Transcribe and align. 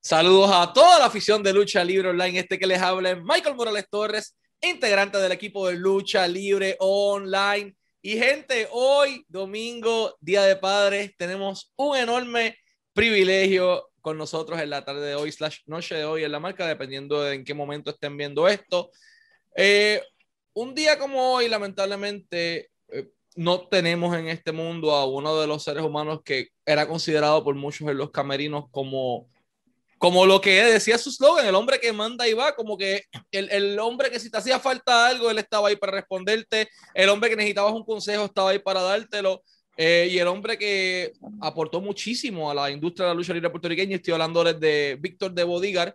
Saludos 0.00 0.50
a 0.52 0.72
toda 0.72 1.00
la 1.00 1.06
afición 1.06 1.42
de 1.42 1.52
Lucha 1.52 1.82
Libre 1.82 2.10
Online. 2.10 2.38
Este 2.38 2.58
que 2.58 2.68
les 2.68 2.80
habla 2.80 3.10
es 3.10 3.18
Michael 3.20 3.56
Morales 3.56 3.86
Torres, 3.90 4.36
integrante 4.60 5.18
del 5.18 5.32
equipo 5.32 5.66
de 5.66 5.74
Lucha 5.74 6.26
Libre 6.28 6.76
Online. 6.78 7.74
Y 8.00 8.16
gente, 8.16 8.68
hoy, 8.70 9.24
domingo, 9.28 10.16
Día 10.20 10.44
de 10.44 10.54
Padres, 10.54 11.12
tenemos 11.18 11.72
un 11.76 11.96
enorme 11.96 12.56
privilegio 12.92 13.90
con 14.00 14.16
nosotros 14.16 14.60
en 14.60 14.70
la 14.70 14.84
tarde 14.84 15.04
de 15.04 15.14
hoy, 15.16 15.32
slash 15.32 15.58
noche 15.66 15.96
de 15.96 16.04
hoy 16.04 16.22
en 16.22 16.30
la 16.30 16.38
marca, 16.38 16.66
dependiendo 16.66 17.20
de 17.22 17.34
en 17.34 17.44
qué 17.44 17.52
momento 17.52 17.90
estén 17.90 18.16
viendo 18.16 18.46
esto. 18.46 18.90
Eh, 19.56 20.00
un 20.54 20.76
día 20.76 20.96
como 20.96 21.32
hoy, 21.34 21.48
lamentablemente, 21.48 22.70
eh, 22.88 23.08
no 23.34 23.66
tenemos 23.66 24.16
en 24.16 24.28
este 24.28 24.52
mundo 24.52 24.92
a 24.92 25.06
uno 25.06 25.40
de 25.40 25.48
los 25.48 25.64
seres 25.64 25.82
humanos 25.82 26.20
que 26.24 26.50
era 26.64 26.86
considerado 26.86 27.42
por 27.42 27.56
muchos 27.56 27.88
en 27.88 27.98
los 27.98 28.12
camerinos 28.12 28.66
como 28.70 29.26
como 29.98 30.26
lo 30.26 30.40
que 30.40 30.62
decía 30.64 30.96
su 30.96 31.10
slogan, 31.10 31.46
el 31.46 31.54
hombre 31.54 31.80
que 31.80 31.92
manda 31.92 32.26
y 32.28 32.32
va, 32.32 32.54
como 32.54 32.78
que 32.78 33.04
el, 33.30 33.50
el, 33.50 33.78
hombre 33.78 34.10
que 34.10 34.20
si 34.20 34.30
te 34.30 34.38
hacía 34.38 34.60
falta 34.60 35.06
algo, 35.06 35.30
él 35.30 35.38
estaba 35.38 35.68
ahí 35.68 35.76
para 35.76 35.92
responderte, 35.92 36.68
el 36.94 37.08
hombre 37.08 37.30
que 37.30 37.36
necesitabas 37.36 37.72
un 37.72 37.84
consejo 37.84 38.24
estaba 38.24 38.50
ahí 38.50 38.60
para 38.60 38.80
dártelo, 38.80 39.42
eh, 39.76 40.08
y 40.10 40.18
el 40.18 40.26
hombre 40.26 40.58
que 40.58 41.12
aportó 41.40 41.80
muchísimo 41.80 42.50
a 42.50 42.54
la 42.54 42.70
industria 42.70 43.06
de 43.06 43.10
la 43.10 43.14
lucha 43.14 43.32
libre 43.32 43.50
puertorriqueña, 43.50 43.96
estoy 43.96 44.12
hablando 44.12 44.42
de 44.44 44.96
Víctor 45.00 45.32
de 45.32 45.44
Bodigar, 45.44 45.94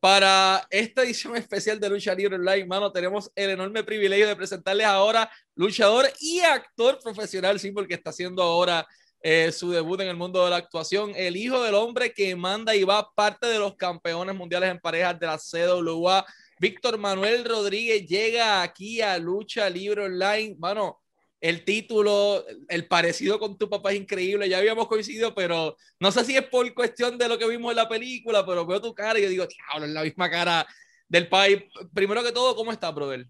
para 0.00 0.64
esta 0.70 1.02
edición 1.02 1.36
especial 1.36 1.80
de 1.80 1.88
Lucha 1.88 2.14
Libre 2.14 2.36
Online, 2.36 2.66
mano, 2.66 2.92
tenemos 2.92 3.32
el 3.34 3.50
enorme 3.50 3.82
privilegio 3.82 4.28
de 4.28 4.36
presentarles 4.36 4.86
ahora 4.86 5.28
luchador 5.56 6.06
y 6.20 6.40
actor 6.40 7.00
profesional, 7.02 7.58
sí, 7.58 7.72
porque 7.72 7.94
está 7.94 8.10
haciendo 8.10 8.42
ahora 8.42 8.86
eh, 9.30 9.52
su 9.52 9.70
debut 9.70 10.00
en 10.00 10.08
el 10.08 10.16
mundo 10.16 10.42
de 10.42 10.48
la 10.48 10.56
actuación. 10.56 11.12
El 11.14 11.36
hijo 11.36 11.62
del 11.62 11.74
hombre 11.74 12.14
que 12.14 12.34
manda 12.34 12.74
y 12.74 12.82
va 12.82 13.12
parte 13.14 13.46
de 13.46 13.58
los 13.58 13.76
campeones 13.76 14.34
mundiales 14.34 14.70
en 14.70 14.80
parejas 14.80 15.20
de 15.20 15.26
la 15.26 15.36
CWA. 15.36 16.24
Víctor 16.58 16.96
Manuel 16.96 17.44
Rodríguez 17.44 18.06
llega 18.06 18.62
aquí 18.62 19.02
a 19.02 19.18
Lucha 19.18 19.68
Libre 19.68 20.06
Online. 20.06 20.54
Bueno, 20.56 21.02
el 21.42 21.62
título, 21.62 22.42
el 22.70 22.88
parecido 22.88 23.38
con 23.38 23.58
tu 23.58 23.68
papá 23.68 23.92
es 23.92 24.00
increíble. 24.00 24.48
Ya 24.48 24.56
habíamos 24.56 24.88
coincidido, 24.88 25.34
pero 25.34 25.76
no 26.00 26.10
sé 26.10 26.24
si 26.24 26.34
es 26.34 26.44
por 26.44 26.72
cuestión 26.72 27.18
de 27.18 27.28
lo 27.28 27.36
que 27.36 27.46
vimos 27.46 27.72
en 27.72 27.76
la 27.76 27.86
película, 27.86 28.46
pero 28.46 28.64
veo 28.64 28.80
tu 28.80 28.94
cara 28.94 29.18
y 29.18 29.24
yo 29.24 29.28
digo, 29.28 29.46
diablo, 29.46 29.84
es 29.84 29.92
la 29.92 30.04
misma 30.04 30.30
cara 30.30 30.66
del 31.06 31.28
país. 31.28 31.64
Primero 31.92 32.22
que 32.22 32.32
todo, 32.32 32.56
¿cómo 32.56 32.72
estás, 32.72 32.94
brother? 32.94 33.26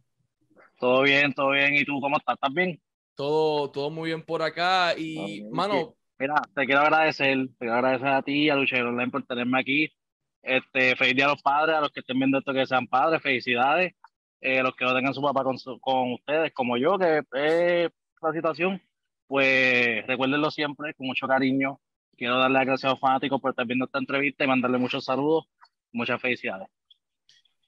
Todo 0.78 1.02
bien, 1.02 1.34
todo 1.34 1.50
bien. 1.50 1.74
¿Y 1.74 1.84
tú 1.84 2.00
cómo 2.00 2.19
estás? 2.19 2.36
¿Estás? 2.36 2.78
Todo, 3.19 3.69
todo 3.72 3.91
muy 3.91 4.11
bien 4.11 4.22
por 4.22 4.42
acá. 4.42 4.97
Y, 4.97 5.42
mano. 5.50 5.97
Mira, 6.20 6.36
te 6.55 6.66
quiero 6.66 6.83
agradecer, 6.83 7.36
te 7.48 7.58
quiero 7.58 7.75
agradecer 7.75 8.06
a 8.06 8.22
ti 8.22 8.44
y 8.44 8.48
a 8.48 8.55
Luchero 8.55 8.91
Online 8.91 9.10
por 9.10 9.25
tenerme 9.27 9.58
aquí. 9.58 9.92
Este, 10.41 10.94
feliz 10.94 11.16
día 11.16 11.25
a 11.25 11.30
los 11.30 11.42
padres, 11.42 11.75
a 11.75 11.80
los 11.80 11.91
que 11.91 11.98
estén 11.98 12.16
viendo 12.16 12.38
esto 12.38 12.52
que 12.52 12.64
sean 12.64 12.86
padres, 12.86 13.20
felicidades. 13.20 13.94
Eh, 14.41 14.62
los 14.62 14.77
que 14.77 14.84
no 14.84 14.94
tengan 14.94 15.14
su 15.14 15.20
papá 15.20 15.42
con, 15.42 15.56
con 15.80 16.12
ustedes, 16.12 16.52
como 16.52 16.77
yo, 16.77 16.97
que 16.97 17.25
es 17.33 17.91
la 18.22 18.33
situación, 18.33 18.80
pues 19.27 20.06
recuérdenlo 20.06 20.53
siempre 20.53 20.94
con 20.94 21.08
mucho 21.08 21.27
cariño. 21.27 21.80
Quiero 22.16 22.38
darle 22.38 22.55
las 22.55 22.66
gracias 22.66 22.84
a 22.84 22.92
los 22.92 23.00
fanáticos 23.00 23.41
por 23.41 23.50
estar 23.50 23.66
viendo 23.66 23.86
esta 23.86 23.98
entrevista 23.98 24.44
y 24.44 24.47
mandarle 24.47 24.78
muchos 24.78 25.05
saludos, 25.05 25.48
muchas 25.91 26.20
felicidades. 26.20 26.69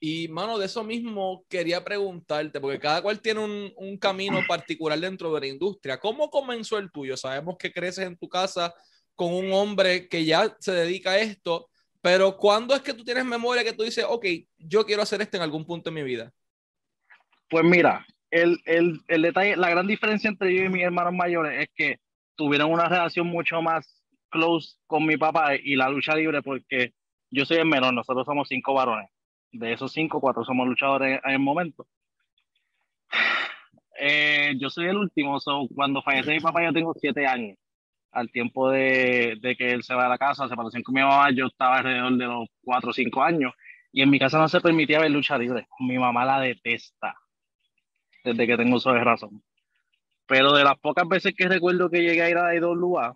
Y, 0.02 0.28
mano, 0.28 0.58
de 0.58 0.64
eso 0.64 0.82
mismo 0.82 1.44
quería 1.46 1.84
preguntarte, 1.84 2.58
porque 2.58 2.78
cada 2.78 3.02
cual 3.02 3.20
tiene 3.20 3.40
un, 3.40 3.70
un, 3.76 3.98
camino 3.98 4.38
particular 4.48 4.98
dentro 4.98 5.32
de 5.34 5.40
la 5.40 5.46
industria. 5.46 6.00
¿Cómo 6.00 6.30
comenzó 6.30 6.78
el 6.78 6.90
tuyo? 6.90 7.18
Sabemos 7.18 7.56
que 7.58 7.70
creces 7.70 8.06
en 8.06 8.16
tu 8.16 8.26
casa 8.26 8.74
con 9.14 9.34
un 9.34 9.52
hombre 9.52 10.08
que 10.08 10.24
ya 10.24 10.56
se 10.58 10.72
dedica 10.72 11.10
a 11.10 11.18
esto, 11.18 11.68
pero 12.00 12.38
¿cuándo 12.38 12.74
es 12.74 12.80
que 12.80 12.94
tú 12.94 13.04
tienes 13.04 13.26
memoria 13.26 13.62
que 13.62 13.74
tú 13.74 13.82
dices, 13.82 14.06
ok, 14.08 14.24
yo 14.56 14.86
quiero 14.86 15.02
hacer 15.02 15.20
esto 15.20 15.36
en 15.36 15.42
algún 15.42 15.66
punto 15.66 15.90
de 15.90 15.94
mi 15.94 16.02
vida? 16.02 16.32
Pues 17.50 17.62
mira, 17.62 18.06
el, 18.30 18.58
el, 18.64 19.00
el 19.06 19.20
detalle, 19.20 19.56
la 19.56 19.68
gran 19.68 19.86
diferencia 19.86 20.30
entre 20.30 20.54
yo 20.54 20.64
y 20.64 20.70
mis 20.70 20.82
hermanos 20.82 21.12
mayores 21.12 21.60
es 21.60 21.68
que 21.74 21.98
tuvieron 22.36 22.72
una 22.72 22.88
relación 22.88 23.26
mucho 23.26 23.60
más 23.60 24.02
close 24.30 24.76
con 24.86 25.04
mi 25.04 25.18
papá 25.18 25.56
y 25.56 25.76
la 25.76 25.90
lucha 25.90 26.14
libre, 26.14 26.40
porque 26.40 26.94
yo 27.28 27.44
soy 27.44 27.58
el 27.58 27.66
menor, 27.66 27.92
nosotros 27.92 28.24
somos 28.24 28.48
cinco 28.48 28.72
varones 28.72 29.10
de 29.52 29.72
esos 29.72 29.92
cinco, 29.92 30.20
cuatro 30.20 30.44
somos 30.44 30.66
luchadores 30.66 31.20
en 31.24 31.30
el 31.30 31.38
momento. 31.38 31.86
Eh, 34.02 34.54
yo 34.58 34.70
soy 34.70 34.86
el 34.86 34.96
último, 34.96 35.38
cuando 35.74 36.00
falleció 36.00 36.32
mi 36.32 36.40
papá 36.40 36.64
yo 36.64 36.72
tengo 36.72 36.94
siete 36.94 37.26
años. 37.26 37.58
Al 38.12 38.30
tiempo 38.30 38.70
de, 38.70 39.36
de, 39.42 39.54
que 39.54 39.72
él 39.72 39.82
se 39.82 39.94
va 39.94 40.06
a 40.06 40.08
la 40.08 40.16
casa, 40.16 40.44
se 40.44 40.48
separación 40.48 40.82
con 40.82 40.94
mi 40.94 41.02
mamá, 41.02 41.30
yo 41.32 41.48
estaba 41.48 41.76
alrededor 41.76 42.16
de 42.16 42.24
los 42.24 42.48
cuatro 42.62 42.90
o 42.90 42.92
cinco 42.94 43.22
años. 43.22 43.52
Y 43.92 44.00
en 44.00 44.08
mi 44.08 44.18
casa 44.18 44.38
no 44.38 44.48
se 44.48 44.62
permitía 44.62 45.00
ver 45.00 45.10
lucha 45.10 45.36
libre. 45.36 45.68
Mi 45.80 45.98
mamá 45.98 46.24
la 46.24 46.40
detesta 46.40 47.14
desde 48.24 48.46
que 48.46 48.56
tengo 48.56 48.76
uso 48.76 48.90
de 48.90 49.04
razón. 49.04 49.42
Pero 50.26 50.54
de 50.54 50.64
las 50.64 50.78
pocas 50.78 51.06
veces 51.06 51.34
que 51.36 51.46
recuerdo 51.46 51.90
que 51.90 52.00
llegué 52.00 52.22
a 52.22 52.30
ir 52.30 52.38
a 52.38 52.54
IWA, 52.54 53.14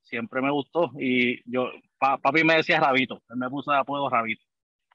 siempre 0.00 0.40
me 0.40 0.50
gustó. 0.50 0.92
Y 0.98 1.42
yo, 1.44 1.70
papi 1.98 2.42
me 2.42 2.56
decía 2.56 2.80
Rabito, 2.80 3.22
él 3.28 3.36
me 3.36 3.50
puso 3.50 3.70
de 3.70 3.78
apodo 3.78 4.08
Rabito 4.08 4.45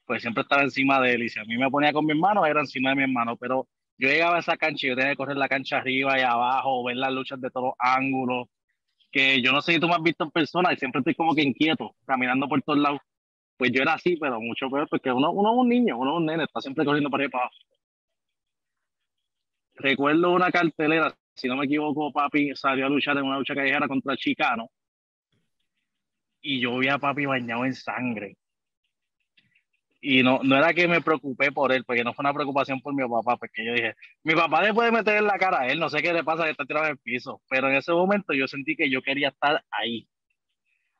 pues 0.05 0.21
siempre 0.21 0.43
estaba 0.43 0.63
encima 0.63 0.99
de 1.01 1.13
él. 1.13 1.23
Y 1.23 1.29
si 1.29 1.39
a 1.39 1.43
mí 1.45 1.57
me 1.57 1.69
ponía 1.69 1.93
con 1.93 2.05
mi 2.05 2.11
hermano, 2.11 2.45
era 2.45 2.61
encima 2.61 2.89
de 2.91 2.95
mi 2.95 3.03
hermano. 3.03 3.37
Pero 3.37 3.67
yo 3.97 4.09
llegaba 4.09 4.37
a 4.37 4.39
esa 4.39 4.57
cancha 4.57 4.87
y 4.87 4.89
yo 4.89 4.95
tenía 4.95 5.11
que 5.11 5.17
correr 5.17 5.37
la 5.37 5.47
cancha 5.49 5.77
arriba 5.77 6.19
y 6.19 6.23
abajo, 6.23 6.83
ver 6.83 6.97
las 6.97 7.13
luchas 7.13 7.39
de 7.41 7.49
todos 7.51 7.73
ángulos. 7.79 8.47
Que 9.11 9.41
yo 9.41 9.51
no 9.51 9.61
sé 9.61 9.73
si 9.73 9.79
tú 9.79 9.87
me 9.87 9.95
has 9.95 10.03
visto 10.03 10.23
en 10.23 10.31
persona 10.31 10.73
y 10.73 10.77
siempre 10.77 10.99
estoy 10.99 11.15
como 11.15 11.35
que 11.35 11.43
inquieto, 11.43 11.95
caminando 12.05 12.47
por 12.47 12.61
todos 12.61 12.79
lados. 12.79 12.99
Pues 13.57 13.71
yo 13.71 13.83
era 13.83 13.93
así, 13.93 14.17
pero 14.17 14.41
mucho 14.41 14.69
peor, 14.69 14.87
porque 14.89 15.11
uno, 15.11 15.31
uno 15.31 15.53
es 15.53 15.57
un 15.59 15.69
niño, 15.69 15.97
uno 15.97 16.13
es 16.13 16.17
un 16.17 16.25
nene, 16.25 16.43
está 16.45 16.61
siempre 16.61 16.85
corriendo 16.85 17.09
para 17.09 17.23
arriba 17.23 17.29
y 17.29 17.31
para 17.31 17.43
abajo. 17.45 17.57
Recuerdo 19.75 20.31
una 20.33 20.51
cartelera, 20.51 21.15
si 21.35 21.47
no 21.47 21.57
me 21.57 21.65
equivoco, 21.65 22.11
papi 22.11 22.55
salió 22.55 22.85
a 22.87 22.89
luchar 22.89 23.17
en 23.17 23.25
una 23.25 23.37
lucha 23.37 23.55
callejera 23.55 23.87
contra 23.87 24.17
Chicano. 24.17 24.69
Y 26.41 26.59
yo 26.59 26.77
vi 26.77 26.87
a 26.87 26.97
papi 26.97 27.25
bañado 27.25 27.65
en 27.65 27.75
sangre 27.75 28.37
y 30.01 30.23
no, 30.23 30.39
no 30.43 30.57
era 30.57 30.73
que 30.73 30.87
me 30.87 31.01
preocupé 31.01 31.51
por 31.51 31.71
él, 31.71 31.85
porque 31.85 32.03
no 32.03 32.13
fue 32.13 32.23
una 32.23 32.33
preocupación 32.33 32.81
por 32.81 32.93
mi 32.95 33.07
papá, 33.07 33.37
porque 33.37 33.63
yo 33.63 33.73
dije, 33.73 33.95
mi 34.23 34.33
papá 34.33 34.63
le 34.63 34.73
puede 34.73 34.91
meter 34.91 35.17
en 35.17 35.25
la 35.25 35.37
cara 35.37 35.61
a 35.61 35.67
él, 35.67 35.79
no 35.79 35.89
sé 35.89 36.01
qué 36.01 36.11
le 36.11 36.23
pasa 36.23 36.43
que 36.43 36.51
está 36.51 36.65
tirado 36.65 36.87
en 36.87 36.93
el 36.93 36.97
piso, 36.97 37.41
pero 37.47 37.69
en 37.69 37.75
ese 37.75 37.91
momento 37.91 38.33
yo 38.33 38.47
sentí 38.47 38.75
que 38.75 38.89
yo 38.89 39.01
quería 39.03 39.29
estar 39.29 39.63
ahí, 39.69 40.07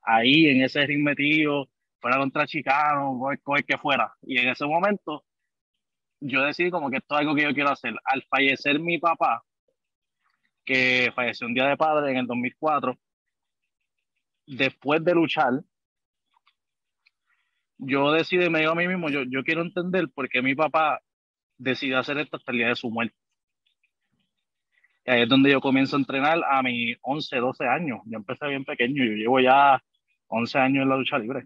ahí, 0.04 0.48
en 0.48 0.64
ese 0.64 0.86
ring 0.86 1.04
metido, 1.04 1.70
fuera 2.00 2.18
contra 2.18 2.46
Chicano, 2.46 3.30
el 3.32 3.66
que 3.66 3.78
fuera, 3.80 4.14
y 4.22 4.38
en 4.38 4.50
ese 4.50 4.66
momento 4.66 5.26
yo 6.22 6.44
decidí 6.44 6.70
como 6.70 6.90
que 6.90 6.98
esto 6.98 7.16
es 7.16 7.22
algo 7.22 7.36
que 7.36 7.44
yo 7.44 7.54
quiero 7.54 7.72
hacer. 7.72 7.96
Al 8.06 8.24
fallecer 8.30 8.80
mi 8.80 9.00
papá, 9.00 9.44
que 10.64 11.12
falleció 11.16 11.48
un 11.48 11.56
día 11.56 11.66
de 11.66 11.78
padre 11.78 12.12
en 12.12 12.18
el 12.18 12.28
2004, 12.28 12.98
después 14.46 15.04
de 15.04 15.16
luchar, 15.16 15.64
yo 17.82 18.12
decidí, 18.12 18.50
me 18.50 18.60
digo 18.60 18.72
a 18.72 18.76
mí 18.76 18.88
mismo, 18.88 19.10
yo, 19.10 19.24
yo 19.24 19.44
quiero 19.44 19.62
entender 19.64 20.08
por 20.14 20.30
qué 20.30 20.42
mi 20.42 20.56
papá 20.56 21.02
decidió 21.58 21.98
hacer 22.00 22.18
esto 22.20 22.38
hasta 22.38 22.52
el 22.52 22.60
día 22.60 22.68
de 22.70 22.76
su 22.76 22.92
muerte. 22.92 23.16
Y 25.06 25.12
ahí 25.12 25.22
es 25.24 25.30
donde 25.30 25.52
yo 25.52 25.62
comienzo 25.62 25.96
a 25.96 26.00
entrenar 26.00 26.42
a 26.48 26.62
mis 26.62 26.96
11, 27.02 27.38
12 27.38 27.66
años. 27.68 28.00
Yo 28.06 28.18
empecé 28.18 28.48
bien 28.48 28.64
pequeño, 28.66 29.04
yo 29.04 29.14
llevo 29.14 29.40
ya 29.40 29.82
11 30.28 30.60
años 30.60 30.84
en 30.84 30.90
la 30.90 30.98
lucha 30.98 31.18
libre. 31.18 31.46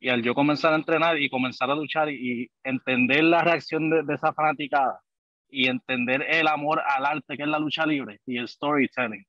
Y 0.00 0.08
al 0.08 0.22
yo 0.22 0.34
comenzar 0.34 0.72
a 0.72 0.76
entrenar 0.76 1.20
y 1.20 1.30
comenzar 1.30 1.70
a 1.70 1.74
luchar 1.76 2.10
y, 2.10 2.50
entender 2.64 3.22
la 3.24 3.42
reacción 3.42 3.90
de, 3.90 4.02
de, 4.02 4.14
esa 4.14 4.32
fanaticada 4.32 5.00
y 5.48 5.68
entender 5.68 6.22
el 6.28 6.48
amor 6.48 6.82
al 6.84 7.06
arte 7.06 7.36
que 7.36 7.44
es 7.44 7.48
la 7.48 7.58
lucha 7.60 7.86
libre 7.86 8.20
y 8.26 8.38
el 8.38 8.48
storytelling, 8.48 9.24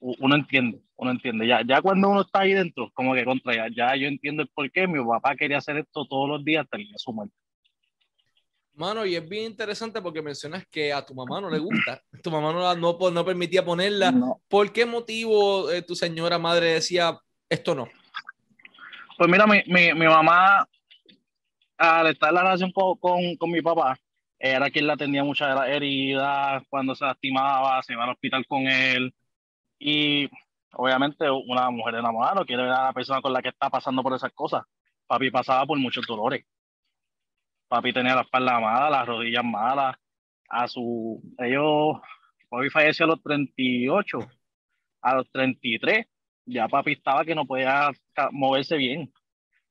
uno 0.00 0.36
entiende, 0.36 0.80
uno 0.96 1.10
entiende. 1.10 1.46
Ya, 1.46 1.62
ya 1.66 1.82
cuando 1.82 2.08
uno 2.08 2.22
está 2.22 2.40
ahí 2.40 2.52
dentro, 2.52 2.90
como 2.94 3.14
que 3.14 3.24
contra 3.24 3.54
ya, 3.54 3.68
ya 3.74 3.96
yo 3.96 4.06
entiendo 4.06 4.42
el 4.42 4.48
por 4.48 4.70
qué 4.70 4.86
mi 4.86 5.04
papá 5.04 5.36
quería 5.36 5.58
hacer 5.58 5.78
esto 5.78 6.06
todos 6.06 6.28
los 6.28 6.44
días 6.44 6.64
hasta 6.64 6.76
el 6.76 6.84
día 6.84 6.92
de 6.92 6.98
su 6.98 7.12
muerte. 7.12 7.34
Mano, 8.74 9.04
y 9.04 9.16
es 9.16 9.28
bien 9.28 9.46
interesante 9.46 10.00
porque 10.00 10.22
mencionas 10.22 10.64
que 10.68 10.92
a 10.92 11.04
tu 11.04 11.12
mamá 11.12 11.40
no 11.40 11.50
le 11.50 11.58
gusta. 11.58 12.00
Tu 12.22 12.30
mamá 12.30 12.52
no, 12.52 12.76
no, 12.76 13.10
no 13.10 13.24
permitía 13.24 13.64
ponerla. 13.64 14.14
¿Por 14.46 14.72
qué 14.72 14.86
motivo 14.86 15.68
eh, 15.68 15.82
tu 15.82 15.96
señora 15.96 16.38
madre 16.38 16.74
decía 16.74 17.18
esto 17.48 17.74
no? 17.74 17.88
Pues 19.16 19.28
mira, 19.28 19.48
mi, 19.48 19.62
mi, 19.66 19.92
mi 19.94 20.06
mamá, 20.06 20.68
al 21.76 22.06
estar 22.06 22.28
en 22.28 22.34
la 22.36 22.42
relación 22.42 22.70
con, 22.70 22.96
con, 22.98 23.34
con 23.34 23.50
mi 23.50 23.60
papá, 23.60 23.98
era 24.38 24.70
quien 24.70 24.86
la 24.86 24.92
atendía 24.92 25.24
muchas 25.24 25.48
de 25.48 25.54
las 25.56 25.68
heridas, 25.68 26.62
cuando 26.70 26.94
se 26.94 27.04
lastimaba, 27.04 27.82
se 27.82 27.94
iba 27.94 28.04
al 28.04 28.10
hospital 28.10 28.46
con 28.46 28.68
él, 28.68 29.12
y 29.78 30.28
obviamente 30.72 31.30
una 31.30 31.70
mujer 31.70 31.96
enamorada 31.96 32.34
no 32.34 32.46
quiere 32.46 32.62
ver 32.62 32.72
a 32.72 32.84
la 32.84 32.92
persona 32.92 33.20
con 33.20 33.32
la 33.32 33.42
que 33.42 33.48
está 33.48 33.70
pasando 33.70 34.02
por 34.02 34.14
esas 34.14 34.32
cosas. 34.32 34.62
Papi 35.06 35.30
pasaba 35.30 35.66
por 35.66 35.78
muchos 35.78 36.06
dolores. 36.06 36.44
Papi 37.68 37.92
tenía 37.92 38.14
la 38.14 38.22
espalda 38.22 38.60
mala, 38.60 38.90
las 38.90 39.06
rodillas 39.06 39.44
malas. 39.44 39.96
A 40.50 40.66
su, 40.66 41.22
ellos, 41.38 41.98
papi 42.48 42.70
falleció 42.70 43.04
a 43.04 43.08
los 43.08 43.22
38. 43.22 44.18
A 45.02 45.14
los 45.14 45.30
33 45.30 46.06
ya 46.48 46.68
papi 46.68 46.92
estaba 46.92 47.24
que 47.24 47.34
no 47.34 47.46
podía 47.46 47.90
moverse 48.32 48.76
bien. 48.76 49.12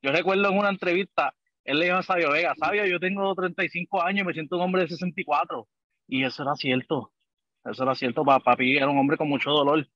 Yo 0.01 0.11
recuerdo 0.11 0.49
en 0.49 0.57
una 0.57 0.69
entrevista, 0.69 1.33
él 1.63 1.79
le 1.79 1.85
dijo 1.85 1.97
a 1.97 2.03
Sabio 2.03 2.31
Vega, 2.31 2.53
Sabio, 2.55 2.85
yo 2.85 2.99
tengo 2.99 3.33
35 3.33 4.01
años 4.01 4.21
y 4.21 4.27
me 4.27 4.33
siento 4.33 4.57
un 4.57 4.63
hombre 4.63 4.83
de 4.83 4.89
64. 4.89 5.67
Y 6.07 6.23
eso 6.23 6.43
era 6.43 6.55
cierto. 6.55 7.11
Eso 7.65 7.83
era 7.83 7.95
cierto. 7.95 8.23
Papi 8.23 8.77
era 8.77 8.89
un 8.89 8.97
hombre 8.97 9.17
con 9.17 9.27
mucho 9.27 9.49
dolor. 9.51 9.87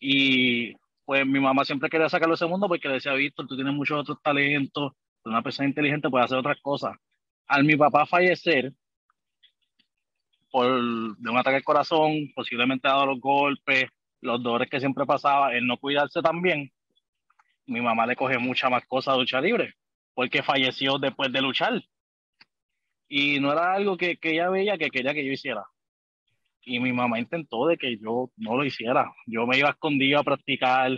Y 0.00 0.74
pues 1.04 1.26
mi 1.26 1.38
mamá 1.38 1.64
siempre 1.64 1.90
quería 1.90 2.08
sacarlo 2.08 2.34
ese 2.34 2.46
mundo 2.46 2.66
porque 2.66 2.88
le 2.88 2.94
decía, 2.94 3.12
Víctor, 3.12 3.46
tú 3.46 3.54
tienes 3.54 3.74
muchos 3.74 4.00
otros 4.00 4.18
talentos, 4.22 4.92
una 5.24 5.42
persona 5.42 5.68
inteligente 5.68 6.08
puede 6.08 6.24
hacer 6.24 6.38
otras 6.38 6.58
cosas. 6.62 6.96
Al 7.46 7.64
mi 7.64 7.76
papá 7.76 8.06
fallecer 8.06 8.72
por, 10.50 10.66
de 11.16 11.30
un 11.30 11.38
ataque 11.38 11.56
al 11.56 11.64
corazón, 11.64 12.32
posiblemente 12.34 12.88
dado 12.88 13.06
los 13.06 13.20
golpes, 13.20 13.90
los 14.20 14.42
dolores 14.42 14.70
que 14.70 14.80
siempre 14.80 15.04
pasaba, 15.04 15.54
el 15.54 15.66
no 15.66 15.76
cuidarse 15.76 16.22
también, 16.22 16.72
mi 17.66 17.80
mamá 17.80 18.06
le 18.06 18.16
coge 18.16 18.38
mucha 18.38 18.70
más 18.70 18.84
cosas 18.86 19.14
a 19.14 19.18
lucha 19.18 19.40
libre, 19.40 19.74
porque 20.14 20.42
falleció 20.42 20.98
después 20.98 21.32
de 21.32 21.42
luchar. 21.42 21.82
Y 23.08 23.40
no 23.40 23.52
era 23.52 23.74
algo 23.74 23.96
que, 23.96 24.16
que 24.16 24.32
ella 24.32 24.48
veía 24.48 24.78
que 24.78 24.90
quería 24.90 25.14
que 25.14 25.24
yo 25.24 25.32
hiciera 25.32 25.64
y 26.70 26.78
mi 26.78 26.92
mamá 26.92 27.18
intentó 27.18 27.66
de 27.66 27.76
que 27.76 27.98
yo 27.98 28.30
no 28.36 28.56
lo 28.56 28.64
hiciera. 28.64 29.12
Yo 29.26 29.44
me 29.44 29.58
iba 29.58 29.70
escondido 29.70 30.20
a 30.20 30.22
practicar 30.22 30.92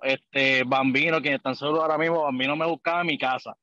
este 0.00 0.64
bambino, 0.64 1.20
que 1.20 1.38
tan 1.38 1.54
solo 1.54 1.82
ahora 1.82 1.98
mismo 1.98 2.22
bambino 2.22 2.56
me 2.56 2.64
buscaba 2.64 3.02
en 3.02 3.08
mi 3.08 3.18
casa. 3.18 3.54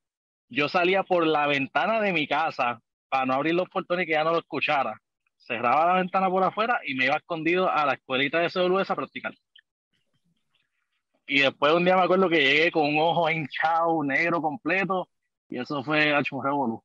Yo 0.48 0.70
salía 0.70 1.02
por 1.02 1.26
la 1.26 1.48
ventana 1.48 2.02
de 2.02 2.14
mi 2.14 2.28
casa 2.28 2.80
para 3.10 3.26
no 3.26 3.34
abrir 3.34 3.56
los 3.56 3.68
portones 3.68 4.04
y 4.04 4.08
que 4.08 4.14
ya 4.14 4.24
no 4.24 4.32
lo 4.32 4.38
escuchara. 4.38 5.02
Cerraba 5.38 5.88
la 5.88 5.94
ventana 5.94 6.30
por 6.30 6.44
afuera 6.44 6.80
y 6.86 6.94
me 6.94 7.06
iba 7.06 7.16
escondido 7.16 7.68
a 7.68 7.84
la 7.84 7.94
escuelita 7.94 8.38
de 8.38 8.50
CWS 8.52 8.92
a 8.92 8.96
practicar. 8.96 9.34
Y 11.26 11.40
después 11.40 11.74
un 11.74 11.84
día 11.84 11.96
me 11.96 12.04
acuerdo 12.04 12.30
que 12.30 12.42
llegué 12.42 12.72
con 12.72 12.84
un 12.84 13.00
ojo 13.00 13.28
hinchado, 13.28 14.04
negro 14.04 14.40
completo, 14.40 15.10
y 15.50 15.58
eso 15.58 15.84
fue 15.84 16.14
revolú. 16.44 16.84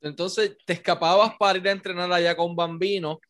Entonces 0.00 0.56
te 0.64 0.72
escapabas 0.74 1.36
para 1.36 1.58
ir 1.58 1.68
a 1.68 1.72
entrenar 1.72 2.10
allá 2.10 2.34
con 2.34 2.56
Bambino. 2.56 3.20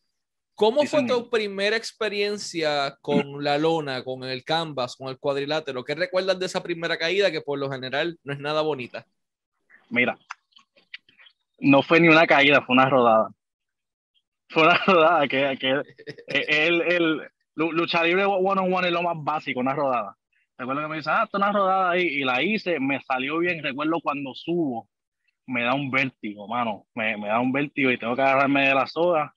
¿Cómo 0.55 0.83
fue 0.83 1.05
tu 1.05 1.29
primera 1.29 1.75
experiencia 1.75 2.97
con 3.01 3.43
la 3.43 3.57
lona, 3.57 4.03
con 4.05 4.23
el 4.23 4.45
canvas, 4.45 4.95
con 4.95 5.09
el 5.09 5.19
cuadrilátero? 5.19 5.83
¿Qué 5.83 5.95
recuerdas 5.95 6.39
de 6.39 6.45
esa 6.45 6.63
primera 6.63 6.97
caída 6.97 7.29
que 7.29 7.41
por 7.41 7.59
lo 7.59 7.69
general 7.69 8.17
no 8.23 8.33
es 8.33 8.39
nada 8.39 8.61
bonita? 8.61 9.05
Mira, 9.89 10.17
no 11.59 11.81
fue 11.81 11.99
ni 11.99 12.07
una 12.07 12.25
caída, 12.25 12.61
fue 12.61 12.73
una 12.73 12.89
rodada. 12.89 13.29
Fue 14.47 14.63
una 14.63 14.77
rodada 14.87 15.27
que, 15.27 15.57
que 15.59 15.81
el, 16.27 16.81
el, 16.81 17.21
lucha 17.55 18.03
libre 18.03 18.25
one 18.25 18.61
on 18.61 18.73
one 18.73 18.87
es 18.87 18.93
lo 18.93 19.03
más 19.03 19.17
básico, 19.17 19.59
una 19.59 19.73
rodada. 19.73 20.15
Recuerdo 20.57 20.83
que 20.83 20.87
me 20.87 20.97
dice, 20.97 21.09
ah, 21.09 21.23
esto 21.25 21.37
es 21.37 21.43
una 21.43 21.51
rodada 21.51 21.91
ahí, 21.91 22.05
y 22.05 22.23
la 22.23 22.41
hice, 22.41 22.79
me 22.79 23.01
salió 23.01 23.39
bien. 23.39 23.61
Recuerdo 23.61 23.99
cuando 23.99 24.33
subo, 24.33 24.87
me 25.47 25.63
da 25.63 25.73
un 25.73 25.91
vértigo, 25.91 26.47
mano. 26.47 26.85
Me, 26.95 27.17
me 27.17 27.27
da 27.27 27.41
un 27.41 27.51
vértigo 27.51 27.91
y 27.91 27.97
tengo 27.97 28.15
que 28.15 28.21
agarrarme 28.21 28.69
de 28.69 28.75
la 28.75 28.87
soga. 28.87 29.34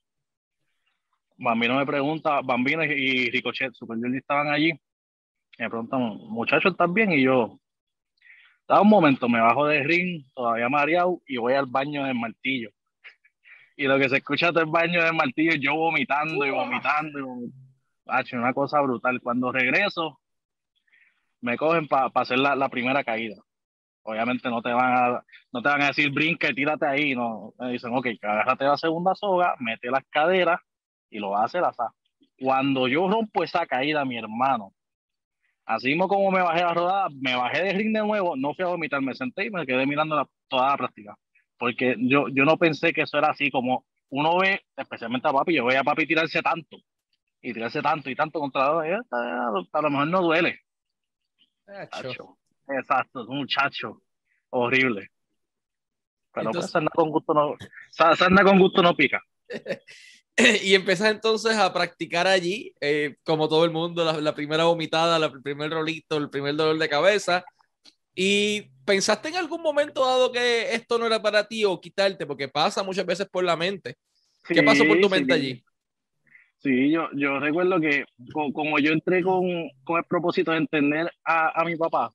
Bambino 1.38 1.76
me 1.76 1.86
pregunta, 1.86 2.40
Bambino 2.42 2.84
y 2.84 3.30
Ricochet, 3.30 3.72
Super 3.72 3.96
estaban 4.14 4.48
allí. 4.48 4.72
Me 5.56 5.70
preguntan, 5.70 6.00
muchachos, 6.28 6.72
¿están 6.72 6.92
bien? 6.92 7.12
Y 7.12 7.22
yo, 7.22 7.60
da 8.66 8.80
un 8.80 8.88
momento, 8.88 9.28
me 9.28 9.40
bajo 9.40 9.66
del 9.66 9.84
ring, 9.84 10.24
todavía 10.34 10.68
mareado, 10.68 11.22
y 11.26 11.36
voy 11.36 11.54
al 11.54 11.66
baño 11.66 12.04
del 12.04 12.14
martillo. 12.14 12.70
Y 13.76 13.84
lo 13.84 13.96
que 13.96 14.08
se 14.08 14.16
escucha 14.16 14.48
todo 14.48 14.64
el 14.64 14.70
baño 14.70 15.04
del 15.04 15.14
martillo, 15.14 15.54
yo 15.54 15.76
vomitando 15.76 16.44
y 16.44 16.50
vomitando. 16.50 17.18
Y 17.20 18.34
una 18.34 18.52
cosa 18.52 18.80
brutal. 18.80 19.20
Cuando 19.20 19.52
regreso, 19.52 20.18
me 21.40 21.56
cogen 21.56 21.86
para 21.86 22.10
hacer 22.12 22.40
la, 22.40 22.56
la 22.56 22.68
primera 22.68 23.04
caída 23.04 23.36
obviamente 24.02 24.48
no 24.48 24.62
te 24.62 24.72
van 24.72 24.96
a, 24.96 25.24
no 25.52 25.62
te 25.62 25.68
van 25.68 25.82
a 25.82 25.88
decir 25.88 26.10
brinca 26.10 26.48
y 26.48 26.54
tírate 26.54 26.86
ahí, 26.86 27.14
no, 27.14 27.52
me 27.58 27.72
dicen, 27.72 27.94
ok, 27.94 28.06
agárrate 28.22 28.64
la 28.64 28.78
segunda 28.78 29.14
soga, 29.14 29.54
mete 29.60 29.90
las 29.90 30.02
caderas 30.08 30.58
y 31.10 31.18
lo 31.18 31.30
vas 31.30 31.42
a 31.42 31.44
hacer 31.44 31.64
así. 31.64 31.82
Cuando 32.40 32.86
yo 32.88 33.08
rompo 33.08 33.42
esa 33.42 33.66
caída, 33.66 34.04
mi 34.04 34.16
hermano, 34.16 34.72
así 35.64 35.96
como 35.96 36.30
me 36.30 36.42
bajé 36.42 36.62
la 36.62 36.74
rodada, 36.74 37.08
me 37.20 37.34
bajé 37.34 37.62
de 37.62 37.72
ring 37.72 37.94
de 37.94 38.00
nuevo, 38.00 38.36
no 38.36 38.54
fui 38.54 38.64
a 38.64 38.68
vomitar, 38.68 39.02
me 39.02 39.14
senté 39.14 39.46
y 39.46 39.50
me 39.50 39.66
quedé 39.66 39.86
mirando 39.86 40.16
la, 40.16 40.28
toda 40.48 40.68
la 40.68 40.76
práctica, 40.76 41.16
porque 41.58 41.96
yo, 41.98 42.28
yo 42.28 42.44
no 42.44 42.56
pensé 42.56 42.92
que 42.92 43.02
eso 43.02 43.18
era 43.18 43.30
así, 43.30 43.50
como 43.50 43.84
uno 44.10 44.38
ve, 44.38 44.62
especialmente 44.76 45.28
a 45.28 45.32
papi, 45.32 45.54
yo 45.54 45.66
veía 45.66 45.80
a 45.80 45.84
papi 45.84 46.06
tirarse 46.06 46.40
tanto, 46.42 46.78
y 47.42 47.52
tirarse 47.52 47.82
tanto 47.82 48.08
y 48.10 48.16
tanto 48.16 48.40
contra 48.40 48.72
la 48.72 49.02
a 49.10 49.82
lo 49.82 49.90
mejor 49.90 50.08
no 50.08 50.22
duele. 50.22 50.60
Exacto, 52.68 53.26
un 53.26 53.38
muchacho 53.38 54.02
horrible. 54.50 55.10
Pero 56.32 56.50
pues 56.50 56.74
anda 56.76 56.90
con 56.94 57.10
gusto 57.10 57.34
no, 57.34 57.56
anda 57.98 58.44
con 58.44 58.58
gusto 58.58 58.82
no 58.82 58.94
pica. 58.94 59.22
y 60.62 60.74
empiezas 60.74 61.10
entonces 61.10 61.56
a 61.56 61.72
practicar 61.72 62.26
allí, 62.26 62.72
eh, 62.80 63.16
como 63.24 63.48
todo 63.48 63.64
el 63.64 63.72
mundo, 63.72 64.04
la, 64.20 64.34
primera 64.34 64.64
vomitada, 64.64 65.16
el 65.16 65.42
primer 65.42 65.70
rolito, 65.70 66.16
el 66.16 66.30
primer 66.30 66.54
dolor 66.54 66.78
de 66.78 66.88
cabeza. 66.88 67.44
¿Y 68.14 68.70
pensaste 68.84 69.28
en 69.28 69.36
algún 69.36 69.62
momento 69.62 70.04
dado 70.04 70.32
que 70.32 70.74
esto 70.74 70.98
no 70.98 71.06
era 71.06 71.20
para 71.20 71.46
ti 71.46 71.64
o 71.64 71.80
quitarte? 71.80 72.26
Porque 72.26 72.48
pasa 72.48 72.82
muchas 72.82 73.06
veces 73.06 73.28
por 73.28 73.44
la 73.44 73.56
mente. 73.56 73.96
¿Qué 74.46 74.62
pasó 74.62 74.84
por 74.86 75.00
tu 75.00 75.10
mente 75.10 75.32
allí? 75.32 75.64
Sí, 76.58 76.90
yo, 76.90 77.08
yo 77.14 77.38
recuerdo 77.38 77.80
que 77.80 78.04
como 78.32 78.78
yo 78.80 78.92
entré 78.92 79.22
con, 79.22 79.70
con 79.84 79.98
el 79.98 80.04
propósito 80.04 80.50
de 80.50 80.58
entender 80.58 81.12
a, 81.24 81.60
a 81.60 81.64
mi 81.64 81.76
papá, 81.76 82.12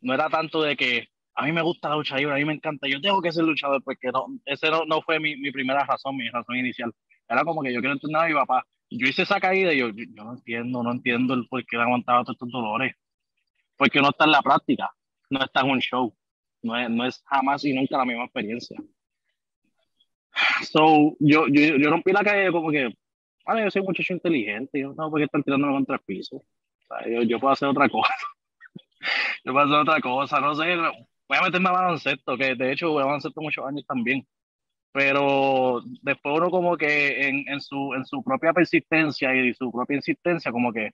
no 0.00 0.12
era 0.12 0.28
tanto 0.28 0.62
de 0.62 0.76
que 0.76 1.08
a 1.34 1.44
mí 1.44 1.52
me 1.52 1.62
gusta 1.62 1.88
la 1.88 1.96
lucha 1.96 2.16
libre, 2.16 2.34
a 2.34 2.36
mí 2.36 2.44
me 2.44 2.52
encanta, 2.52 2.86
yo 2.86 3.00
tengo 3.00 3.22
que 3.22 3.32
ser 3.32 3.44
luchador, 3.44 3.82
porque 3.82 4.08
no, 4.12 4.26
ese 4.44 4.70
no, 4.70 4.84
no 4.84 5.00
fue 5.00 5.18
mi, 5.18 5.36
mi, 5.36 5.50
primera 5.50 5.84
razón, 5.84 6.16
mi 6.16 6.28
razón 6.28 6.56
inicial. 6.56 6.92
Era 7.30 7.44
como 7.44 7.62
que 7.62 7.72
yo 7.72 7.80
quiero 7.80 7.94
entrenar 7.94 8.24
a 8.24 8.28
mi 8.28 8.34
papá. 8.34 8.66
Yo 8.90 9.06
hice 9.06 9.22
esa 9.22 9.38
caída 9.38 9.72
y 9.72 9.78
yo, 9.78 9.90
yo, 9.90 10.24
no 10.24 10.32
entiendo, 10.32 10.82
no 10.82 10.90
entiendo 10.90 11.34
el 11.34 11.46
por 11.46 11.64
qué 11.64 11.76
le 11.76 11.84
aguantaba 11.84 12.24
todos 12.24 12.34
estos 12.34 12.50
dolores. 12.50 12.94
Porque 13.76 14.00
no 14.00 14.10
está 14.10 14.24
en 14.24 14.32
la 14.32 14.42
práctica, 14.42 14.90
no 15.30 15.42
está 15.42 15.60
en 15.60 15.70
un 15.70 15.78
show, 15.78 16.14
no 16.62 16.76
es, 16.76 16.90
no 16.90 17.06
es 17.06 17.22
jamás 17.24 17.64
y 17.64 17.72
nunca 17.72 17.96
la 17.96 18.04
misma 18.04 18.24
experiencia. 18.24 18.76
So, 20.70 21.16
yo, 21.20 21.46
yo, 21.48 21.76
yo 21.76 21.90
rompí 21.90 22.12
la 22.12 22.24
caída 22.24 22.50
como 22.50 22.70
que, 22.70 22.92
vale, 23.46 23.62
yo 23.62 23.70
soy 23.70 23.80
un 23.80 23.86
muchacho 23.86 24.12
inteligente, 24.12 24.80
yo 24.80 24.92
no, 24.92 25.08
porque 25.08 25.24
están 25.24 25.42
tirándome 25.44 25.72
contra 25.72 25.96
el 25.96 26.02
piso. 26.02 26.36
O 26.36 26.44
sea, 26.88 27.08
yo, 27.08 27.22
yo 27.22 27.38
puedo 27.38 27.52
hacer 27.52 27.68
otra 27.68 27.88
cosa 27.88 28.12
yo 29.44 29.54
pasó 29.54 29.80
otra 29.80 30.00
cosa, 30.00 30.40
no 30.40 30.54
sé, 30.54 30.76
voy 30.76 31.38
a 31.38 31.42
meterme 31.42 31.68
a 31.68 31.72
baloncesto, 31.72 32.36
que 32.36 32.54
de 32.54 32.72
hecho 32.72 32.90
voy 32.90 33.02
a 33.02 33.06
baloncesto 33.06 33.40
muchos 33.40 33.66
años 33.66 33.84
también, 33.86 34.26
pero 34.92 35.82
después 36.02 36.36
uno 36.36 36.50
como 36.50 36.76
que 36.76 37.28
en, 37.28 37.44
en, 37.48 37.60
su, 37.60 37.94
en 37.94 38.04
su 38.04 38.22
propia 38.22 38.52
persistencia 38.52 39.34
y 39.34 39.54
su 39.54 39.70
propia 39.70 39.96
insistencia, 39.96 40.50
como 40.50 40.72
que, 40.72 40.90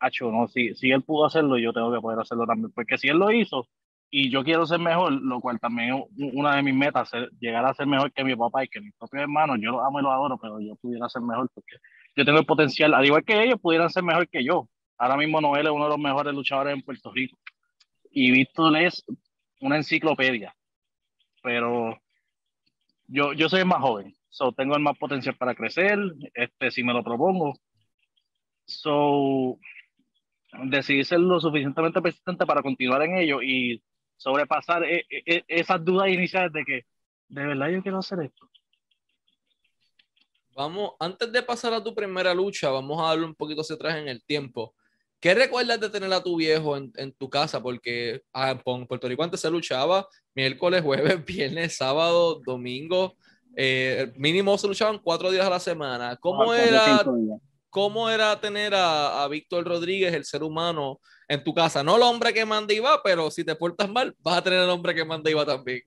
hacho, 0.00 0.30
no, 0.30 0.48
si, 0.48 0.74
si 0.74 0.90
él 0.90 1.02
pudo 1.02 1.26
hacerlo, 1.26 1.58
yo 1.58 1.72
tengo 1.72 1.92
que 1.92 2.00
poder 2.00 2.20
hacerlo 2.20 2.46
también, 2.46 2.72
porque 2.72 2.98
si 2.98 3.08
él 3.08 3.18
lo 3.18 3.30
hizo 3.30 3.66
y 4.10 4.30
yo 4.30 4.42
quiero 4.42 4.64
ser 4.66 4.78
mejor, 4.78 5.12
lo 5.12 5.40
cual 5.40 5.60
también 5.60 5.94
es 5.94 6.32
una 6.32 6.56
de 6.56 6.62
mis 6.62 6.74
metas, 6.74 7.10
llegar 7.38 7.64
a 7.66 7.74
ser 7.74 7.86
mejor 7.86 8.10
que 8.12 8.24
mi 8.24 8.34
papá 8.34 8.64
y 8.64 8.68
que 8.68 8.80
mis 8.80 8.94
propios 8.94 9.22
hermanos, 9.22 9.58
yo 9.60 9.72
los 9.72 9.84
amo 9.84 10.00
y 10.00 10.02
los 10.02 10.12
adoro, 10.12 10.38
pero 10.38 10.60
yo 10.60 10.76
pudiera 10.76 11.08
ser 11.08 11.22
mejor 11.22 11.50
porque 11.52 11.76
yo 12.16 12.24
tengo 12.24 12.38
el 12.38 12.46
potencial, 12.46 12.94
al 12.94 13.04
igual 13.04 13.24
que 13.24 13.42
ellos, 13.42 13.60
pudieran 13.60 13.90
ser 13.90 14.02
mejor 14.02 14.28
que 14.28 14.42
yo. 14.42 14.68
Ahora 14.96 15.16
mismo 15.16 15.40
Noel 15.40 15.66
es 15.66 15.72
uno 15.72 15.84
de 15.84 15.90
los 15.90 15.98
mejores 15.98 16.34
luchadores 16.34 16.74
en 16.74 16.82
Puerto 16.82 17.12
Rico 17.12 17.38
y 18.10 18.30
Víctor 18.32 18.76
es 18.78 19.04
una 19.60 19.76
enciclopedia, 19.76 20.54
pero 21.42 21.98
yo, 23.08 23.32
yo 23.32 23.48
soy 23.48 23.64
más 23.64 23.80
joven, 23.80 24.14
so 24.28 24.52
tengo 24.52 24.76
el 24.76 24.82
más 24.82 24.96
potencial 24.96 25.36
para 25.36 25.54
crecer, 25.54 25.98
este, 26.34 26.70
si 26.70 26.82
me 26.84 26.92
lo 26.92 27.02
propongo. 27.02 27.54
So, 28.66 29.58
decidí 30.64 31.04
ser 31.04 31.20
lo 31.20 31.40
suficientemente 31.40 32.02
persistente 32.02 32.46
para 32.46 32.62
continuar 32.62 33.02
en 33.02 33.16
ello 33.16 33.42
y 33.42 33.82
sobrepasar 34.16 34.84
e, 34.84 35.06
e, 35.08 35.22
e, 35.26 35.44
esas 35.48 35.82
dudas 35.84 36.08
iniciales 36.08 36.52
de 36.52 36.64
que 36.64 36.86
de 37.28 37.46
verdad 37.46 37.68
yo 37.68 37.82
quiero 37.82 37.98
hacer 37.98 38.20
esto. 38.20 38.48
Vamos, 40.54 40.92
antes 40.98 41.30
de 41.30 41.42
pasar 41.42 41.72
a 41.72 41.82
tu 41.82 41.94
primera 41.94 42.34
lucha, 42.34 42.68
vamos 42.70 43.00
a 43.00 43.08
darle 43.08 43.24
un 43.24 43.34
poquito 43.34 43.60
hacia 43.60 43.76
atrás 43.76 43.96
en 43.96 44.08
el 44.08 44.24
tiempo. 44.24 44.74
¿Qué 45.20 45.34
recuerdas 45.34 45.80
de 45.80 45.90
tener 45.90 46.12
a 46.12 46.22
tu 46.22 46.36
viejo 46.36 46.76
en, 46.76 46.92
en 46.96 47.12
tu 47.12 47.28
casa? 47.28 47.60
Porque 47.60 48.22
ah, 48.32 48.56
en 48.64 48.86
Puerto 48.86 49.08
Rico 49.08 49.22
antes 49.22 49.40
se 49.40 49.50
luchaba 49.50 50.06
miércoles, 50.34 50.82
jueves, 50.82 51.24
viernes, 51.26 51.76
sábado, 51.76 52.40
domingo. 52.46 53.16
Eh, 53.56 54.12
mínimo 54.16 54.56
se 54.56 54.68
luchaban 54.68 55.00
cuatro 55.02 55.30
días 55.30 55.44
a 55.44 55.50
la 55.50 55.58
semana. 55.58 56.16
¿Cómo, 56.16 56.54
era, 56.54 57.04
¿cómo 57.70 58.08
era 58.08 58.40
tener 58.40 58.72
a, 58.74 59.24
a, 59.24 59.28
Víctor 59.28 59.64
Rodríguez, 59.64 60.14
el 60.14 60.24
ser 60.24 60.44
humano, 60.44 61.00
en 61.26 61.42
tu 61.42 61.52
casa? 61.52 61.82
No 61.82 61.96
el 61.96 62.02
hombre 62.02 62.32
que 62.32 62.44
manda 62.44 62.72
y 62.72 62.78
va, 62.78 63.02
pero 63.02 63.32
si 63.32 63.42
te 63.42 63.56
portas 63.56 63.90
mal, 63.90 64.14
vas 64.20 64.38
a 64.38 64.42
tener 64.42 64.60
el 64.62 64.70
hombre 64.70 64.94
que 64.94 65.04
manda 65.04 65.28
y 65.28 65.34
va 65.34 65.44
también. 65.44 65.82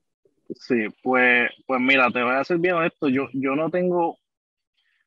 Sí, 0.59 0.87
pues, 1.01 1.49
pues 1.65 1.79
mira, 1.79 2.09
te 2.11 2.21
voy 2.21 2.33
a 2.33 2.41
hacer 2.41 2.57
bien 2.57 2.75
esto. 2.83 3.07
Yo, 3.07 3.29
yo 3.31 3.55
no 3.55 3.69
tengo 3.69 4.17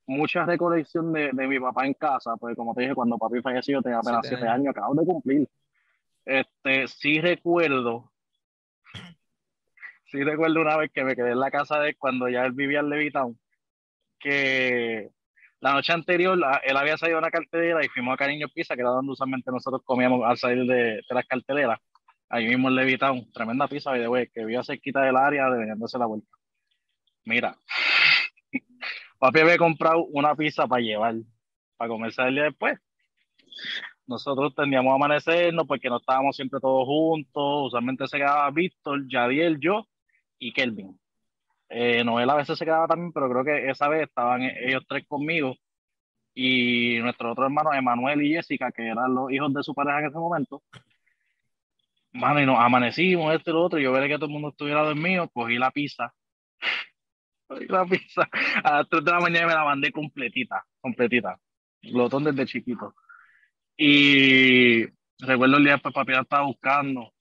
mucha 0.06 0.44
recolección 0.44 1.12
de, 1.12 1.30
de, 1.32 1.46
mi 1.46 1.58
papá 1.58 1.87
en 1.87 1.94
casa, 1.94 2.37
pues 2.37 2.56
como 2.56 2.75
te 2.75 2.82
dije, 2.82 2.94
cuando 2.94 3.18
papi 3.18 3.40
falleció 3.40 3.82
tenía 3.82 3.99
apenas 3.99 4.26
siete 4.26 4.46
años, 4.46 4.68
acabo 4.68 4.94
de 4.94 5.06
cumplir. 5.06 5.49
Este, 6.25 6.88
sí 6.88 7.20
recuerdo, 7.20 8.12
sí 10.06 10.23
recuerdo 10.23 10.61
una 10.61 10.76
vez 10.76 10.90
que 10.92 11.04
me 11.04 11.14
quedé 11.14 11.32
en 11.32 11.40
la 11.40 11.50
casa 11.50 11.78
de 11.80 11.90
él 11.90 11.96
cuando 11.99 12.28
ya 12.28 12.44
él 12.44 12.52
vivía 12.52 12.80
en 12.80 12.88
Levitown, 12.88 13.38
que 14.18 15.11
la 15.61 15.73
noche 15.73 15.92
anterior 15.92 16.38
él 16.64 16.76
había 16.76 16.96
salido 16.99 17.18
a 17.18 17.20
una 17.20 17.30
cartelera 17.30 17.84
y 17.84 17.88
fuimos 17.88 18.14
a 18.14 18.18
Cariño 18.18 18.49
Pizza, 18.49 18.75
que 18.75 18.82
era 18.82 18.90
donde 18.90 19.12
usualmente 19.12 19.50
nosotros 19.50 19.82
comíamos 19.84 20.23
al 20.25 20.37
salir 20.37 20.66
de, 20.66 21.02
de 21.08 21.14
las 21.14 21.26
carteleras, 21.26 21.80
ahí 22.28 22.46
mismo 22.46 22.68
en 22.68 22.76
Levitown, 22.76 23.32
tremenda 23.32 23.68
pizza, 23.68 23.92
de 23.92 24.30
que 24.32 24.44
vivía 24.44 24.62
cerquita 24.62 25.02
del 25.02 25.16
área, 25.16 25.49
de 25.50 25.66
la 25.66 26.06
vuelta. 26.06 26.28
Mira, 27.25 27.56
papi 29.25 29.40
había 29.40 29.57
comprado 29.57 30.04
una 30.12 30.35
pizza 30.35 30.66
para 30.66 30.83
llevar, 30.83 31.14
para 31.78 31.88
comerse 31.88 32.21
el 32.21 32.35
día 32.35 32.45
después. 32.45 32.78
Nosotros 34.07 34.54
teníamos 34.54 34.93
a 34.93 34.97
amanecernos 34.97 35.66
porque 35.66 35.88
no 35.88 35.97
estábamos 35.97 36.37
siempre 36.37 36.61
todos 36.61 36.85
juntos. 36.85 37.69
Usualmente 37.69 38.07
se 38.07 38.19
quedaba 38.19 38.50
Víctor, 38.50 39.09
Yadiel, 39.09 39.59
yo 39.61 39.88
y 40.38 40.52
Kelvin. 40.52 41.00
Eh, 41.71 42.04
Noel 42.04 42.28
a 42.28 42.35
veces 42.35 42.59
se 42.59 42.66
quedaba 42.66 42.87
también, 42.87 43.12
pero 43.12 43.31
creo 43.31 43.45
que 43.45 43.71
esa 43.71 43.88
vez 43.88 44.02
estaban 44.02 44.43
ellos 44.43 44.85
tres 44.87 45.07
conmigo 45.09 45.54
y 46.35 46.99
nuestros 46.99 47.33
otros 47.33 47.47
hermanos, 47.47 47.75
Emanuel 47.75 48.21
y 48.21 48.35
Jessica, 48.35 48.73
que 48.73 48.87
eran 48.88 49.14
los 49.14 49.33
hijos 49.33 49.54
de 49.54 49.62
su 49.62 49.75
pareja 49.75 50.00
en 50.00 50.07
ese 50.07 50.19
momento. 50.19 50.62
Mano, 52.12 52.43
y 52.43 52.47
nos 52.47 52.59
amanecimos, 52.59 53.35
este 53.35 53.50
y 53.50 53.54
lo 53.54 53.62
otro. 53.62 53.78
Yo 53.78 53.90
veía 53.90 54.09
que 54.09 54.16
todo 54.16 54.26
el 54.26 54.33
mundo 54.33 54.50
estuviera 54.50 54.83
dormido, 54.83 55.31
cogí 55.31 55.57
la 55.57 55.71
pizza 55.71 56.12
la 57.48 57.84
pizza. 57.84 58.28
A 58.62 58.78
las 58.78 58.88
3 58.88 59.04
de 59.04 59.10
la 59.10 59.20
mañana 59.20 59.46
me 59.46 59.54
la 59.54 59.64
mandé 59.64 59.92
completita, 59.92 60.64
completita. 60.80 61.38
Glotón 61.82 62.24
desde 62.24 62.46
chiquito. 62.46 62.94
Y 63.76 64.84
recuerdo 65.18 65.56
el 65.56 65.64
día 65.64 65.74
después, 65.74 65.94
papi 65.94 66.12
la 66.12 66.20
estaba 66.20 66.46
buscando. 66.46 67.12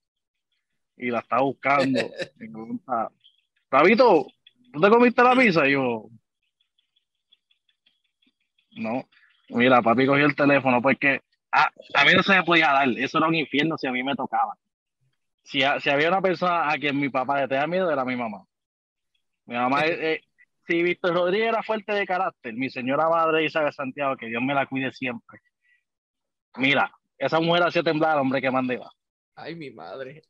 Y 0.97 1.09
la 1.09 1.19
estaba 1.19 1.41
buscando. 1.41 1.99
me 2.37 2.49
pregunta, 2.49 3.09
Rabito, 3.69 4.27
¿tú 4.71 4.81
te 4.81 4.89
comiste 4.89 5.23
la 5.23 5.35
pizza? 5.35 5.67
Y 5.67 5.73
yo, 5.73 6.09
no. 8.77 9.07
Mira, 9.49 9.81
papi 9.81 10.05
cogió 10.05 10.25
el 10.25 10.35
teléfono 10.35 10.81
porque 10.81 11.21
a, 11.51 11.69
a 11.93 12.05
mí 12.05 12.13
no 12.15 12.23
se 12.23 12.35
me 12.35 12.43
podía 12.43 12.71
dar. 12.71 12.89
Eso 12.89 13.17
era 13.17 13.27
un 13.27 13.35
infierno 13.35 13.77
si 13.77 13.87
a 13.87 13.91
mí 13.91 14.03
me 14.03 14.15
tocaba. 14.15 14.55
Si, 15.43 15.59
si 15.81 15.89
había 15.89 16.07
una 16.07 16.21
persona 16.21 16.71
a 16.71 16.77
quien 16.77 16.97
mi 16.97 17.09
papá 17.09 17.41
le 17.41 17.47
tenía 17.47 17.67
miedo, 17.67 17.91
era 17.91 18.05
mi 18.05 18.15
mamá. 18.15 18.45
Mi 19.45 19.55
mamá, 19.55 19.85
eh, 19.85 20.21
si 20.65 20.81
Víctor 20.81 21.13
Rodríguez 21.13 21.49
era 21.49 21.63
fuerte 21.63 21.93
de 21.93 22.05
carácter, 22.05 22.53
mi 22.53 22.69
señora 22.69 23.09
madre 23.09 23.45
Isabel 23.45 23.73
Santiago, 23.73 24.15
que 24.15 24.27
Dios 24.27 24.41
me 24.41 24.53
la 24.53 24.65
cuide 24.65 24.91
siempre. 24.91 25.39
Mira, 26.55 26.91
esa 27.17 27.39
mujer 27.39 27.63
hacía 27.63 27.83
temblar 27.83 28.11
al 28.11 28.19
hombre 28.19 28.41
que 28.41 28.51
mandaba. 28.51 28.91
Ay, 29.35 29.55
mi 29.55 29.71
madre. 29.71 30.23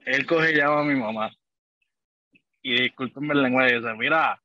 Él 0.00 0.26
coge 0.26 0.52
y 0.52 0.56
llama 0.56 0.80
a 0.80 0.84
mi 0.84 0.94
mamá. 0.94 1.30
Y 2.62 2.82
discúlpenme 2.82 3.34
el 3.34 3.42
lenguaje, 3.42 3.76
dice, 3.76 3.94
mira, 3.94 4.42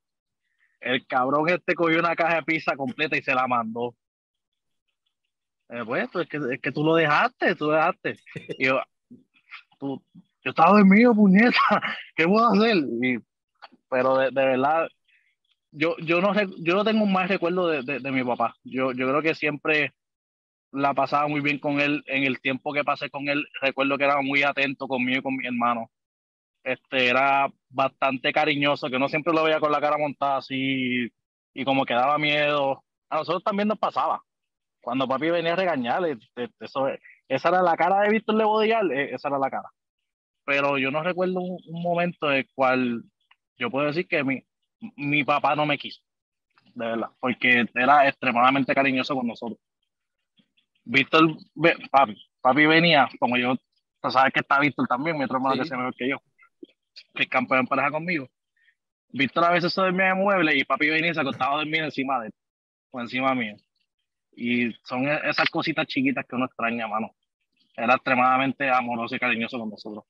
el 0.79 1.05
cabrón 1.07 1.49
este 1.49 1.73
cogió 1.73 1.99
una 1.99 2.15
caja 2.15 2.35
de 2.35 2.43
pizza 2.43 2.75
completa 2.75 3.17
y 3.17 3.21
se 3.21 3.33
la 3.33 3.47
mandó. 3.47 3.95
Eh, 5.69 5.83
pues, 5.85 6.07
es 6.13 6.29
que, 6.29 6.37
es 6.53 6.61
que 6.61 6.71
tú 6.71 6.83
lo 6.83 6.95
dejaste, 6.95 7.55
tú 7.55 7.69
dejaste. 7.69 8.19
Y 8.59 8.67
yo, 8.67 8.81
tú, 9.79 10.03
yo 10.45 10.51
estaba 10.51 10.77
dormido, 10.77 11.15
puñeta, 11.15 11.57
¿qué 12.15 12.27
puedo 12.27 12.47
hacer? 12.47 12.77
pero 13.89 14.17
de, 14.17 14.29
verdad, 14.29 14.87
yo, 15.71 15.97
yo, 15.97 16.21
no, 16.21 16.33
yo 16.59 16.75
no 16.75 16.83
tengo 16.83 17.03
un 17.03 17.11
mal 17.11 17.27
recuerdo 17.27 17.67
de, 17.67 17.99
de, 17.99 18.11
mi 18.11 18.23
papá. 18.23 18.55
Yo, 18.63 18.91
yo 18.91 19.07
creo 19.07 19.21
que 19.21 19.33
siempre 19.33 19.93
la 20.71 20.93
pasaba 20.93 21.27
muy 21.27 21.41
bien 21.41 21.59
con 21.59 21.79
él. 21.79 22.03
En 22.05 22.23
el 22.23 22.39
tiempo 22.41 22.73
que 22.73 22.83
pasé 22.83 23.09
con 23.09 23.27
él, 23.27 23.45
recuerdo 23.61 23.97
que 23.97 24.03
era 24.03 24.21
muy 24.21 24.43
atento 24.43 24.87
conmigo 24.87 25.19
y 25.19 25.23
con 25.23 25.35
mi 25.35 25.47
hermano. 25.47 25.89
Este, 26.63 27.07
era 27.07 27.51
bastante 27.69 28.31
cariñoso, 28.31 28.89
que 28.89 28.99
no 28.99 29.09
siempre 29.09 29.33
lo 29.33 29.43
veía 29.43 29.59
con 29.59 29.71
la 29.71 29.81
cara 29.81 29.97
montada 29.97 30.37
así 30.37 31.09
y 31.53 31.65
como 31.65 31.85
que 31.85 31.93
daba 31.95 32.17
miedo. 32.19 32.83
A 33.09 33.17
nosotros 33.17 33.43
también 33.43 33.67
nos 33.67 33.79
pasaba. 33.79 34.21
Cuando 34.81 35.07
papi 35.07 35.29
venía 35.31 35.53
a 35.53 35.55
regañarle, 35.55 36.17
eso, 36.59 36.87
esa 37.27 37.49
era 37.49 37.61
la 37.63 37.75
cara 37.77 38.01
de 38.01 38.09
Víctor 38.11 38.35
Lebodial, 38.35 38.91
e, 38.91 39.15
esa 39.15 39.29
era 39.29 39.39
la 39.39 39.49
cara 39.49 39.69
pero 40.45 40.77
yo 40.77 40.91
no 40.91 41.03
recuerdo 41.03 41.41
un, 41.41 41.59
momento 41.81 42.31
en 42.31 42.37
el 42.37 42.49
cual 42.53 43.03
yo 43.57 43.69
puedo 43.71 43.87
decir 43.87 44.07
que 44.07 44.23
mi, 44.23 44.43
mi 44.95 45.23
papá 45.23 45.55
no 45.55 45.65
me 45.65 45.77
quiso, 45.77 46.01
de 46.75 46.85
verdad, 46.85 47.09
porque 47.19 47.65
era 47.73 48.07
extremadamente 48.07 48.73
cariñoso 48.73 49.15
con 49.15 49.27
nosotros. 49.27 49.59
Víctor, 50.83 51.35
papi, 51.89 52.15
papi 52.41 52.65
venía, 52.67 53.09
como 53.19 53.37
yo, 53.37 53.55
tú 54.01 54.11
sabes 54.11 54.31
que 54.31 54.41
está 54.41 54.59
Víctor 54.59 54.87
también, 54.87 55.17
mi 55.17 55.23
otro 55.23 55.37
hermano 55.37 55.61
que 55.61 55.67
se 55.67 55.75
mejor 55.75 55.95
que 55.95 56.09
yo, 56.09 56.17
que 57.15 57.23
es 57.23 57.29
campeón 57.29 57.61
en 57.61 57.67
pareja 57.67 57.89
conmigo. 57.89 58.29
Víctor 59.09 59.45
a 59.45 59.51
veces 59.51 59.73
se 59.73 59.81
dormía 59.81 60.09
en 60.09 60.17
mueble 60.17 60.55
y 60.55 60.63
papi 60.63 60.89
venía 60.89 61.11
y 61.11 61.13
se 61.15 61.21
acostaba 61.21 61.55
a 61.55 61.57
dormir 61.57 61.83
encima 61.83 62.19
de 62.19 62.27
él, 62.27 62.33
o 62.91 63.01
encima 63.01 63.33
mío. 63.33 63.55
Y 64.35 64.73
son 64.83 65.07
e, 65.07 65.21
esas 65.29 65.49
cositas 65.49 65.87
chiquitas 65.87 66.25
que 66.27 66.35
uno 66.35 66.45
extraña, 66.45 66.87
mano. 66.87 67.15
Era 67.75 67.95
extremadamente 67.95 68.69
amoroso 68.69 69.15
y 69.15 69.19
cariñoso 69.19 69.57
con 69.57 69.69
nosotros. 69.69 70.03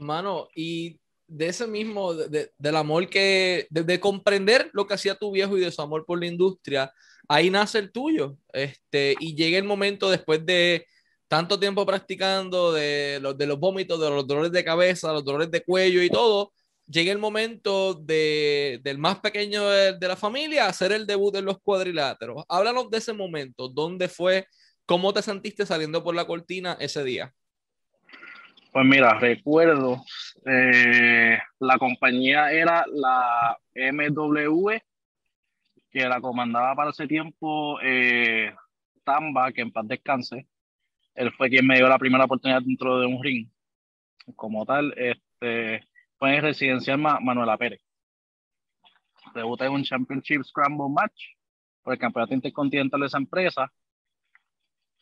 Mano, 0.00 0.48
y 0.54 1.00
de 1.26 1.48
ese 1.48 1.66
mismo, 1.66 2.14
de, 2.14 2.50
del 2.58 2.76
amor 2.76 3.08
que, 3.08 3.66
de, 3.70 4.00
comprender 4.00 4.70
lo 4.72 4.86
que 4.86 4.94
hacía 4.94 5.14
tu 5.14 5.30
viejo 5.30 5.56
y 5.56 5.60
de 5.60 5.70
su 5.70 5.82
amor 5.82 6.04
por 6.06 6.18
la 6.18 6.26
industria, 6.26 6.92
ahí 7.28 7.50
nace 7.50 7.78
el 7.78 7.92
tuyo. 7.92 8.36
Este, 8.52 9.14
y 9.20 9.36
llega 9.36 9.58
el 9.58 9.64
momento 9.64 10.10
después 10.10 10.44
de 10.44 10.86
tanto 11.28 11.60
tiempo 11.60 11.84
practicando, 11.84 12.72
de 12.72 13.18
los, 13.20 13.36
de 13.36 13.46
los 13.46 13.58
vómitos, 13.60 14.00
de 14.00 14.10
los 14.10 14.26
dolores 14.26 14.52
de 14.52 14.64
cabeza, 14.64 15.12
los 15.12 15.24
dolores 15.24 15.50
de 15.50 15.62
cuello 15.62 16.02
y 16.02 16.08
todo, 16.10 16.52
llega 16.86 17.12
el 17.12 17.18
momento 17.18 17.94
de, 17.94 18.80
del 18.82 18.98
más 18.98 19.20
pequeño 19.20 19.68
de, 19.68 19.98
de, 19.98 20.08
la 20.08 20.16
familia 20.16 20.66
hacer 20.66 20.92
el 20.92 21.06
debut 21.06 21.36
en 21.36 21.44
los 21.44 21.58
cuadriláteros. 21.60 22.44
Háblanos 22.48 22.90
de 22.90 22.98
ese 22.98 23.12
momento, 23.12 23.68
¿dónde 23.68 24.08
fue? 24.08 24.46
¿Cómo 24.86 25.12
te 25.12 25.20
sentiste 25.22 25.66
saliendo 25.66 26.02
por 26.02 26.14
la 26.14 26.26
cortina 26.26 26.76
ese 26.80 27.04
día? 27.04 27.34
Pues 28.78 28.86
mira, 28.86 29.18
recuerdo, 29.18 30.04
eh, 30.46 31.36
la 31.58 31.78
compañía 31.78 32.52
era 32.52 32.84
la 32.86 33.58
MW, 33.74 34.70
que 35.90 36.08
la 36.08 36.20
comandaba 36.20 36.76
para 36.76 36.90
ese 36.90 37.08
tiempo 37.08 37.80
eh, 37.82 38.54
Tamba, 39.02 39.50
que 39.50 39.62
en 39.62 39.72
paz 39.72 39.88
descanse. 39.88 40.46
Él 41.16 41.32
fue 41.32 41.48
quien 41.48 41.66
me 41.66 41.74
dio 41.74 41.88
la 41.88 41.98
primera 41.98 42.26
oportunidad 42.26 42.62
dentro 42.62 43.00
de 43.00 43.06
un 43.06 43.20
ring. 43.20 43.48
Como 44.36 44.64
tal, 44.64 44.94
este, 44.96 45.84
fue 46.16 46.36
en 46.36 46.42
residencial 46.42 46.98
Manuela 46.98 47.58
Pérez. 47.58 47.82
Debuté 49.34 49.64
en 49.64 49.72
un 49.72 49.82
Championship 49.82 50.44
Scramble 50.44 50.86
Match 50.88 51.34
por 51.82 51.94
el 51.94 51.98
campeonato 51.98 52.32
intercontinental 52.32 53.00
de 53.00 53.06
esa 53.06 53.18
empresa 53.18 53.72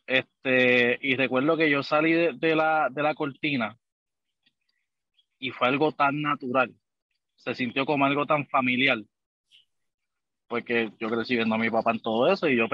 este, 0.07 0.97
y 1.01 1.17
recuerdo 1.17 1.57
que 1.57 1.69
yo 1.69 1.83
salí 1.83 2.13
de, 2.13 2.55
la, 2.55 2.87
de 2.89 3.03
la 3.03 3.13
cortina 3.13 3.77
y 5.37 5.51
fue 5.51 5.67
algo 5.67 5.91
tan 5.91 6.21
natural. 6.21 6.73
Se 7.35 7.53
sintió 7.53 7.85
como 7.85 8.05
algo 8.05 8.25
tan 8.25 8.47
familiar. 8.47 8.99
Porque 10.47 10.91
yo 10.97 11.09
crecí 11.09 11.35
viendo 11.35 11.55
a 11.55 11.57
mi 11.57 11.69
papá 11.69 11.91
en 11.91 11.99
todo 11.99 12.31
eso 12.31 12.47
y 12.47 12.55
yo, 12.55 12.67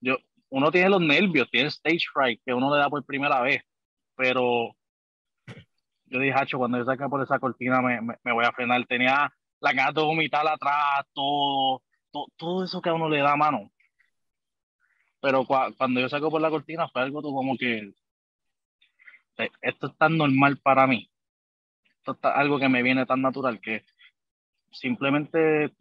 yo 0.00 0.16
uno 0.48 0.70
tiene 0.70 0.88
los 0.88 1.02
nervios, 1.02 1.50
tiene 1.50 1.68
stage 1.68 2.06
fright 2.10 2.40
que 2.44 2.54
uno 2.54 2.74
le 2.74 2.80
da 2.80 2.88
por 2.88 3.04
primera 3.04 3.42
vez. 3.42 3.62
Pero 4.16 4.74
yo 6.06 6.18
dije, 6.18 6.32
Hacho, 6.34 6.56
cuando 6.56 6.78
yo 6.78 6.86
saqué 6.86 7.04
por 7.06 7.22
esa 7.22 7.38
cortina 7.38 7.82
me, 7.82 8.00
me, 8.00 8.32
voy 8.32 8.46
a 8.46 8.52
frenar. 8.52 8.86
Tenía 8.86 9.30
la 9.60 9.72
ganas 9.74 9.94
de 9.94 10.00
vomitar 10.00 10.48
atrás, 10.48 11.04
todo, 11.12 11.82
todo, 12.10 12.26
todo 12.38 12.64
eso 12.64 12.80
que 12.80 12.88
a 12.88 12.94
uno 12.94 13.10
le 13.10 13.18
da 13.18 13.36
mano 13.36 13.70
pero 15.20 15.44
cuando 15.44 16.00
yo 16.00 16.08
saco 16.08 16.30
por 16.30 16.40
la 16.40 16.50
cortina 16.50 16.88
fue 16.88 17.02
algo 17.02 17.22
como 17.22 17.56
que 17.56 17.92
eh, 19.38 19.50
esto 19.62 19.88
es 19.88 19.96
tan 19.96 20.16
normal 20.16 20.58
para 20.58 20.86
mí, 20.86 21.10
esto 21.98 22.12
es 22.12 22.18
algo 22.22 22.58
que 22.58 22.68
me 22.68 22.82
viene 22.82 23.06
tan 23.06 23.22
natural 23.22 23.60
que 23.60 23.84
simplemente 24.72 25.72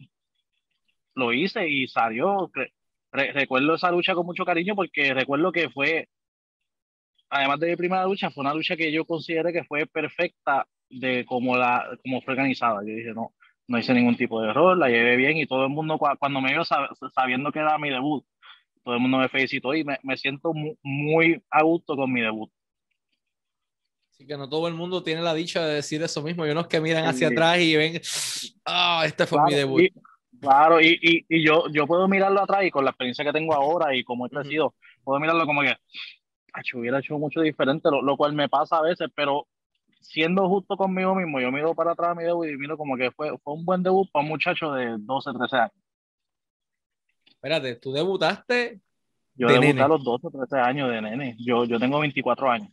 lo 1.15 1.33
hice 1.33 1.67
y 1.67 1.87
salió. 1.87 2.51
recuerdo 3.11 3.75
esa 3.75 3.91
lucha 3.91 4.13
con 4.13 4.25
mucho 4.25 4.45
cariño 4.45 4.75
porque 4.75 5.13
recuerdo 5.13 5.51
que 5.51 5.69
fue, 5.69 6.07
además 7.29 7.59
de 7.59 7.69
mi 7.69 7.75
primera 7.75 8.05
lucha, 8.05 8.29
fue 8.31 8.41
una 8.41 8.53
lucha 8.53 8.75
que 8.75 8.91
yo 8.91 9.05
consideré 9.05 9.51
que 9.53 9.63
fue 9.63 9.85
perfecta 9.87 10.67
de 10.89 11.25
cómo, 11.25 11.57
la, 11.57 11.85
como 12.03 12.21
fue 12.21 12.33
organizada. 12.33 12.81
Yo 12.81 12.95
dije, 12.95 13.13
no, 13.13 13.33
no 13.67 13.77
hice 13.77 13.93
ningún 13.93 14.15
tipo 14.15 14.41
de 14.41 14.49
error, 14.49 14.77
la 14.77 14.89
llevé 14.89 15.17
bien 15.17 15.37
y 15.37 15.47
todo 15.47 15.63
el 15.63 15.69
mundo 15.69 15.97
cuando 15.97 16.41
me 16.41 16.53
vio 16.53 16.63
sabiendo 16.65 17.51
que 17.51 17.59
era 17.59 17.77
mi 17.77 17.89
debut, 17.89 18.25
todo 18.87 18.95
el 18.95 19.01
mundo 19.01 19.17
me 19.17 19.27
felicitó 19.27 19.75
y 19.75 19.83
me, 19.83 19.99
me 20.01 20.15
siento 20.15 20.53
muy, 20.81 21.43
a 21.51 21.61
gusto 21.61 21.97
con 21.97 22.09
mi 22.09 22.21
debut. 22.21 22.49
Así 24.09 24.25
que 24.25 24.37
no 24.37 24.47
todo 24.47 24.69
el 24.69 24.75
mundo 24.75 25.03
tiene 25.03 25.21
la 25.21 25.33
dicha 25.33 25.65
de 25.65 25.75
decir 25.75 26.01
eso 26.01 26.21
mismo. 26.21 26.43
Hay 26.43 26.51
unos 26.51 26.67
que 26.67 26.79
miran 26.79 27.03
hacia 27.03 27.27
atrás 27.27 27.59
y 27.59 27.75
ven, 27.75 28.01
ah, 28.65 29.03
este 29.05 29.25
fue 29.27 29.43
mi 29.43 29.53
debut. 29.55 29.91
Claro, 30.39 30.79
y, 30.79 30.97
y, 31.01 31.25
y, 31.27 31.45
yo, 31.45 31.65
yo 31.69 31.85
puedo 31.85 32.07
mirarlo 32.07 32.41
atrás 32.41 32.63
y 32.63 32.71
con 32.71 32.85
la 32.85 32.91
experiencia 32.91 33.25
que 33.25 33.33
tengo 33.33 33.53
ahora 33.53 33.93
y 33.93 34.05
cómo 34.05 34.25
he 34.25 34.29
crecido, 34.29 34.73
puedo 35.03 35.19
mirarlo 35.19 35.45
como 35.45 35.63
que 35.63 35.75
hubiera 36.73 36.99
hecho 36.99 37.17
mucho 37.17 37.41
diferente, 37.41 37.89
lo, 37.91 38.01
lo, 38.01 38.15
cual 38.15 38.31
me 38.31 38.47
pasa 38.47 38.77
a 38.77 38.83
veces, 38.83 39.09
pero 39.15 39.47
siendo 39.99 40.47
justo 40.47 40.77
conmigo 40.77 41.13
mismo, 41.13 41.41
yo 41.41 41.51
miro 41.51 41.75
para 41.75 41.91
atrás 41.91 42.15
mi 42.15 42.23
debut 42.23 42.47
y 42.47 42.57
miro 42.57 42.77
como 42.77 42.95
que 42.95 43.11
fue, 43.11 43.37
fue 43.39 43.53
un 43.53 43.65
buen 43.65 43.83
debut 43.83 44.09
para 44.11 44.23
un 44.23 44.29
muchacho 44.29 44.71
de 44.71 44.95
12, 44.97 45.31
13 45.37 45.57
años. 45.57 45.86
Espérate, 47.47 47.75
tú 47.75 47.93
debutaste. 47.93 48.81
Yo 49.35 49.47
debuté 49.47 49.79
a 49.79 49.87
los 49.87 50.03
12, 50.03 50.27
13 50.31 50.57
años 50.57 50.89
de 50.89 51.01
nene. 51.01 51.37
Yo, 51.39 51.63
yo 51.63 51.79
tengo 51.79 51.97
24 52.01 52.51
años. 52.51 52.69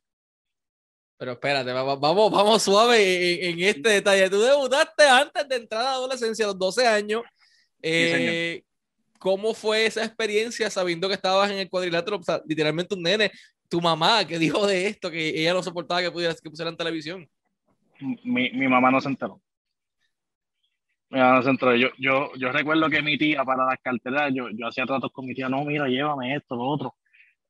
Pero 1.16 1.32
espérate, 1.32 1.72
vamos, 1.72 2.00
vamos 2.00 2.60
suave 2.60 3.50
en, 3.50 3.60
este 3.60 3.88
detalle. 3.88 4.28
Tú 4.28 4.40
debutaste 4.40 5.04
antes 5.04 5.48
de 5.48 5.56
entrar 5.56 5.82
a 5.82 5.84
la 5.84 5.92
adolescencia, 5.92 6.44
a 6.44 6.48
los 6.48 6.58
12 6.58 6.88
años. 6.88 7.22
Eh, 7.82 8.64
¿Cómo 9.20 9.54
fue 9.54 9.86
esa 9.86 10.04
experiencia 10.04 10.68
sabiendo 10.70 11.06
que 11.06 11.14
estabas 11.14 11.52
en 11.52 11.58
el 11.58 11.70
cuadrilátero? 11.70 12.16
O 12.16 12.22
sea, 12.24 12.42
literalmente 12.44 12.96
un 12.96 13.02
nene. 13.02 13.30
Tu 13.68 13.80
mamá, 13.80 14.26
que 14.26 14.40
dijo 14.40 14.66
de 14.66 14.88
esto, 14.88 15.08
que 15.08 15.40
ella 15.40 15.54
no 15.54 15.62
soportaba 15.62 16.02
que, 16.02 16.10
pudiera, 16.10 16.34
que 16.34 16.50
pusiera 16.50 16.68
en 16.68 16.76
televisión. 16.76 17.28
Mi, 18.24 18.50
mi 18.50 18.66
mamá 18.66 18.90
no 18.90 19.00
se 19.00 19.08
enteró. 19.08 19.40
Enteró. 21.14 21.76
Yo, 21.76 21.88
yo, 21.98 22.30
yo 22.36 22.50
recuerdo 22.50 22.90
que 22.90 23.02
mi 23.02 23.16
tía, 23.16 23.44
para 23.44 23.64
las 23.66 23.78
carteras, 23.80 24.32
yo, 24.34 24.48
yo 24.50 24.66
hacía 24.66 24.84
tratos 24.84 25.12
con 25.12 25.26
mi 25.26 25.34
tía, 25.34 25.48
no, 25.48 25.64
mira, 25.64 25.86
llévame 25.86 26.34
esto, 26.34 26.56
lo 26.56 26.64
otro. 26.64 26.94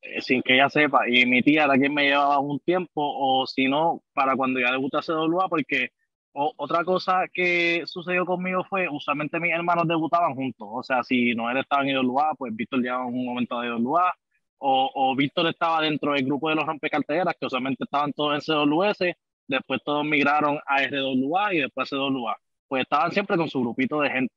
Eh, 0.02 0.20
sin 0.20 0.42
que 0.42 0.54
ella 0.54 0.68
sepa. 0.68 1.08
Y 1.08 1.26
mi 1.26 1.42
tía 1.42 1.64
era 1.64 1.74
quien 1.78 1.94
me 1.94 2.04
llevaba 2.04 2.38
un 2.40 2.60
tiempo, 2.60 2.90
o 2.96 3.46
si 3.46 3.66
no, 3.68 4.02
para 4.12 4.36
cuando 4.36 4.60
ya 4.60 4.70
debutó 4.70 5.00
CWA, 5.00 5.48
porque 5.48 5.90
otra 6.34 6.84
cosa 6.84 7.26
que 7.32 7.84
sucedió 7.86 8.26
conmigo 8.26 8.64
fue, 8.64 8.88
usualmente 8.88 9.38
mis 9.40 9.52
hermanos 9.52 9.86
debutaban 9.88 10.34
juntos. 10.34 10.68
O 10.70 10.82
sea, 10.82 11.02
si 11.04 11.32
Noel 11.34 11.58
estaba 11.58 11.82
en 11.82 11.90
IWA, 11.90 12.34
pues 12.36 12.54
Víctor 12.54 12.80
llevaba 12.80 13.06
un 13.06 13.24
momento 13.24 13.60
de 13.60 13.68
IWA, 13.68 14.12
o, 14.58 14.90
o 14.94 15.16
Víctor 15.16 15.46
estaba 15.48 15.80
dentro 15.80 16.12
del 16.12 16.24
grupo 16.24 16.48
de 16.48 16.56
los 16.56 16.66
rompecarteras, 16.66 17.34
que 17.38 17.46
usualmente 17.46 17.84
estaban 17.84 18.12
todos 18.12 18.34
en 18.34 18.40
CWS, 18.40 19.16
después 19.46 19.80
todos 19.84 20.04
migraron 20.04 20.58
a 20.66 20.82
RWA 20.82 21.54
y 21.54 21.58
después 21.60 21.92
a 21.92 21.96
CWA. 21.96 22.36
Pues 22.68 22.82
estaban 22.82 23.12
siempre 23.12 23.36
con 23.36 23.48
su 23.48 23.60
grupito 23.60 24.00
de 24.00 24.10
gente. 24.10 24.34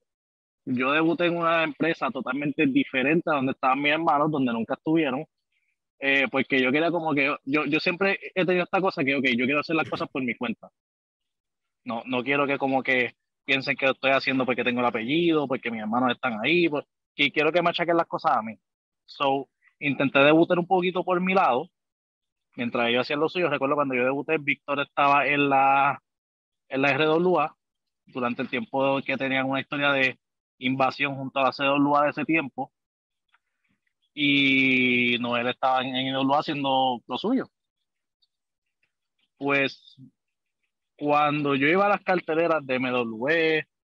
Yo 0.66 0.92
debuté 0.92 1.28
en 1.28 1.38
una 1.38 1.64
empresa 1.64 2.10
totalmente 2.12 2.66
diferente 2.68 3.30
a 3.30 3.36
donde 3.36 3.54
estaban 3.54 3.82
mis 3.82 3.94
hermanos, 3.94 4.32
donde 4.32 4.52
nunca 4.52 4.74
estuvieron, 4.76 5.26
eh, 6.00 6.28
porque 6.32 6.62
yo 6.62 6.72
quería 6.72 6.92
como 6.92 7.14
que, 7.14 7.36
yo, 7.46 7.66
yo 7.66 7.80
siempre 7.80 8.20
he 8.36 8.46
tenido 8.46 8.64
esta 8.66 8.82
cosa 8.82 9.04
que, 9.04 9.16
ok, 9.16 9.26
yo 9.38 9.46
quiero 9.46 9.62
hacer 9.62 9.76
las 9.76 9.90
cosas 9.90 10.10
por 10.10 10.24
mi 10.24 10.36
cuenta. 10.36 10.70
No, 11.86 12.04
no 12.06 12.24
quiero 12.24 12.46
que 12.46 12.58
como 12.58 12.84
que 12.84 13.14
piensen 13.46 13.78
que 13.78 13.86
lo 13.86 13.94
estoy 13.94 14.12
haciendo 14.12 14.46
porque 14.46 14.64
tengo 14.64 14.82
el 14.82 14.86
apellido, 14.86 15.48
porque 15.48 15.72
mis 15.72 15.82
hermanos 15.82 16.12
están 16.12 16.38
ahí, 16.44 16.68
porque 16.70 16.90
y 17.18 17.32
quiero 17.32 17.52
que 17.52 17.62
me 17.62 17.72
achaquen 17.72 17.98
las 17.98 18.08
cosas 18.08 18.38
a 18.38 18.42
mí. 18.42 18.58
So, 19.06 19.50
intenté 19.80 20.20
debutar 20.20 20.60
un 20.60 20.68
poquito 20.68 21.04
por 21.04 21.20
mi 21.22 21.34
lado, 21.34 21.70
mientras 22.56 22.90
ellos 22.90 23.02
hacían 23.02 23.20
lo 23.20 23.30
suyo. 23.30 23.50
Recuerdo 23.50 23.76
cuando 23.76 23.96
yo 23.96 24.04
debuté, 24.04 24.38
Víctor 24.38 24.82
estaba 24.82 25.28
en 25.28 25.50
la, 25.50 26.02
en 26.70 26.82
la 26.82 26.94
RWA, 26.98 27.56
durante 28.08 28.42
el 28.42 28.50
tiempo 28.50 29.02
que 29.02 29.18
tenían 29.18 29.50
una 29.50 29.60
historia 29.60 29.92
de 29.92 30.20
invasión 30.60 31.16
junto 31.16 31.40
a 31.40 31.44
la 31.44 31.52
CWA 31.52 32.04
de 32.04 32.10
ese 32.10 32.26
tiempo 32.26 32.72
y 34.14 35.18
Noel 35.20 35.48
estaba 35.48 35.84
en, 35.84 35.96
en 35.96 36.16
haciendo 36.32 37.02
lo 37.08 37.18
suyo. 37.20 37.50
Pues 39.38 39.96
cuando 40.98 41.54
yo 41.54 41.68
iba 41.68 41.86
a 41.86 41.90
las 41.90 42.02
carteleras 42.02 42.66
de 42.66 42.80
MW 42.80 43.28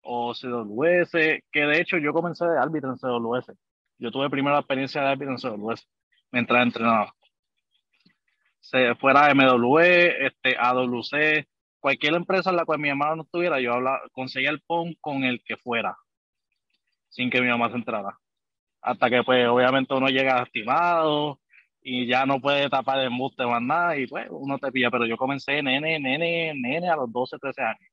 o 0.02 0.34
CWS, 0.34 1.12
que 1.52 1.60
de 1.60 1.80
hecho 1.80 1.98
yo 1.98 2.12
comencé 2.12 2.44
de 2.44 2.58
árbitro 2.58 2.90
en 2.90 2.98
CWS. 2.98 3.52
Yo 3.98 4.10
tuve 4.10 4.28
primera 4.28 4.58
experiencia 4.58 5.02
de 5.02 5.08
árbitro 5.08 5.34
en 5.34 5.38
CWS 5.38 5.86
mientras 6.32 6.62
entrenaba. 6.64 7.14
Se, 8.58 8.96
fuera 8.96 9.32
MW, 9.32 9.78
este, 9.78 10.56
AWC, 10.58 11.46
cualquier 11.80 12.14
empresa 12.14 12.50
en 12.50 12.57
la 12.57 12.64
cual 12.64 12.79
mi 12.79 12.88
hermano 12.88 13.16
no 13.16 13.22
estuviera, 13.22 13.61
yo 13.61 13.74
hablaba, 13.74 14.02
conseguía 14.12 14.50
el 14.50 14.61
PON 14.62 14.94
con 15.00 15.24
el 15.24 15.42
que 15.44 15.57
fuera, 15.57 15.96
sin 17.09 17.31
que 17.31 17.40
mi 17.40 17.48
mamá 17.48 17.70
se 17.70 17.76
entrara 17.76 18.18
hasta 18.81 19.11
que 19.11 19.22
pues 19.22 19.46
obviamente 19.48 19.94
uno 19.94 20.09
llega 20.09 20.37
lastimado 20.37 21.40
y 21.83 22.07
ya 22.07 22.26
no 22.26 22.40
puede 22.40 22.68
tapar 22.68 23.00
el 23.00 23.07
embuste 23.07 23.44
más 23.46 23.62
nada 23.62 23.96
y 23.96 24.07
pues 24.07 24.26
uno 24.31 24.59
te 24.59 24.70
pilla, 24.72 24.90
pero 24.90 25.07
yo 25.07 25.16
comencé 25.16 25.62
nene, 25.62 25.98
nene, 25.98 26.52
nene 26.55 26.88
a 26.88 26.96
los 26.96 27.11
12, 27.12 27.38
13 27.38 27.62
años. 27.62 27.90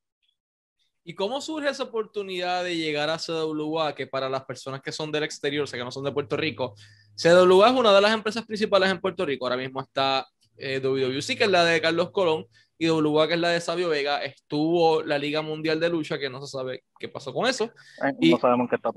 ¿Y 1.04 1.14
cómo 1.14 1.40
surge 1.40 1.70
esa 1.70 1.84
oportunidad 1.84 2.64
de 2.64 2.76
llegar 2.76 3.12
a 3.12 3.20
CWA, 3.20 3.94
que 3.94 4.08
para 4.08 4.28
las 4.28 4.44
personas 4.44 4.82
que 4.82 4.92
son 4.92 5.12
del 5.12 5.24
exterior, 5.24 5.64
o 5.64 5.68
sea, 5.68 5.78
que 5.78 5.86
no 5.86 5.92
son 5.92 6.04
de 6.04 6.12
Puerto 6.12 6.36
Rico, 6.36 6.74
CWA 7.16 7.68
es 7.68 7.74
una 7.74 7.94
de 7.94 8.02
las 8.02 8.14
empresas 8.14 8.44
principales 8.44 8.90
en 8.90 9.00
Puerto 9.00 9.24
Rico. 9.24 9.46
Ahora 9.46 9.58
mismo 9.58 9.82
está 9.82 10.28
eh, 10.58 10.80
WWC, 10.80 11.38
que 11.38 11.44
es 11.44 11.50
la 11.50 11.64
de 11.64 11.80
Carlos 11.80 12.10
Colón, 12.10 12.48
y 12.78 12.90
WA, 12.90 13.28
que 13.28 13.34
es 13.36 13.40
la 13.40 13.50
de 13.50 13.62
Sabio 13.62 13.90
Vega. 13.90 14.24
Estuvo 14.24 15.02
la 15.04 15.18
Liga 15.18 15.42
Mundial 15.42 15.80
de 15.80 15.90
Lucha, 15.90 16.20
que 16.20 16.30
no 16.30 16.42
se 16.46 16.52
sabe 16.52 16.84
qué 17.00 17.10
pasó 17.10 17.34
con 17.34 17.48
eso. 17.48 17.72
y, 18.20 18.32
no 18.32 18.40
sabemos 18.40 18.70
qué 18.70 18.76
está 18.76 18.92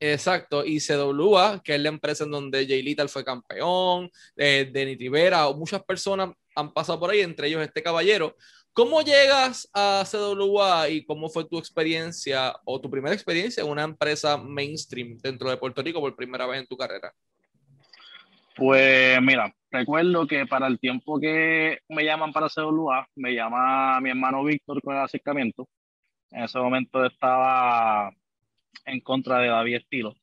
Exacto, 0.00 0.64
y 0.64 0.80
CWA, 0.80 1.62
que 1.62 1.76
es 1.76 1.80
la 1.80 1.88
empresa 1.88 2.24
en 2.24 2.30
donde 2.30 2.66
Jay 2.66 2.82
Little 2.82 3.08
fue 3.08 3.24
campeón, 3.24 4.10
eh, 4.36 4.68
Denny 4.70 4.96
Rivera, 4.96 5.48
o 5.48 5.56
muchas 5.56 5.82
personas 5.82 6.30
han 6.54 6.72
pasado 6.72 7.00
por 7.00 7.10
ahí, 7.10 7.20
entre 7.20 7.48
ellos 7.48 7.62
este 7.62 7.82
caballero. 7.82 8.36
¿Cómo 8.74 9.02
llegas 9.02 9.68
a 9.72 10.04
CWA 10.04 10.88
y 10.88 11.04
cómo 11.04 11.30
fue 11.30 11.44
tu 11.44 11.58
experiencia 11.58 12.54
o 12.64 12.80
tu 12.80 12.90
primera 12.90 13.14
experiencia 13.14 13.62
en 13.62 13.70
una 13.70 13.84
empresa 13.84 14.36
mainstream 14.36 15.16
dentro 15.22 15.48
de 15.48 15.56
Puerto 15.56 15.80
Rico 15.80 16.00
por 16.00 16.16
primera 16.16 16.44
vez 16.46 16.60
en 16.60 16.66
tu 16.66 16.76
carrera? 16.76 17.14
Pues 18.56 19.22
mira, 19.22 19.54
recuerdo 19.74 20.26
que 20.26 20.46
para 20.46 20.68
el 20.68 20.78
tiempo 20.78 21.18
que 21.20 21.78
me 21.88 22.04
llaman 22.04 22.32
para 22.32 22.48
CWA, 22.48 23.08
me 23.16 23.34
llama 23.34 24.00
mi 24.00 24.10
hermano 24.10 24.44
Víctor 24.44 24.80
con 24.80 24.94
el 24.94 25.02
acercamiento. 25.02 25.68
En 26.30 26.44
ese 26.44 26.58
momento 26.58 27.04
estaba 27.04 28.12
en 28.86 29.00
contra 29.00 29.38
de 29.38 29.48
David 29.48 29.76
Estilo. 29.76 30.14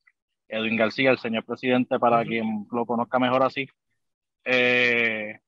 Edwin 0.47 0.77
García, 0.77 1.11
el 1.11 1.19
señor 1.19 1.45
presidente, 1.45 1.99
para 1.99 2.23
quien 2.25 2.65
lo 2.71 2.85
conozca 2.85 3.19
mejor 3.19 3.43
así. 3.43 3.67
Eh, 4.45 5.39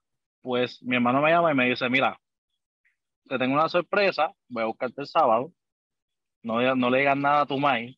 pues 0.41 0.81
mi 0.83 0.95
hermano 0.95 1.21
me 1.21 1.31
llama 1.31 1.51
y 1.51 1.55
me 1.55 1.69
dice, 1.69 1.89
mira, 1.89 2.19
te 3.27 3.37
tengo 3.37 3.53
una 3.53 3.69
sorpresa, 3.69 4.33
voy 4.49 4.63
a 4.63 4.67
buscarte 4.67 5.01
el 5.01 5.07
sábado, 5.07 5.53
no, 6.41 6.75
no 6.75 6.89
le 6.89 6.99
digas 6.99 7.17
nada 7.17 7.41
a 7.41 7.45
tu 7.45 7.57
maíz, 7.57 7.97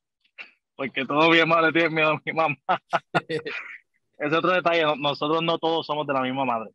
porque 0.75 1.05
todo 1.05 1.29
mi 1.31 1.37
hermano 1.39 1.67
le 1.67 1.73
tiene 1.73 1.89
miedo 1.89 2.11
a 2.11 2.21
mi 2.23 2.31
mamá. 2.31 2.57
Ese 4.17 4.35
otro 4.35 4.51
detalle, 4.51 4.83
nosotros 4.97 5.43
no 5.43 5.57
todos 5.57 5.85
somos 5.85 6.07
de 6.07 6.13
la 6.13 6.21
misma 6.21 6.45
madre. 6.45 6.71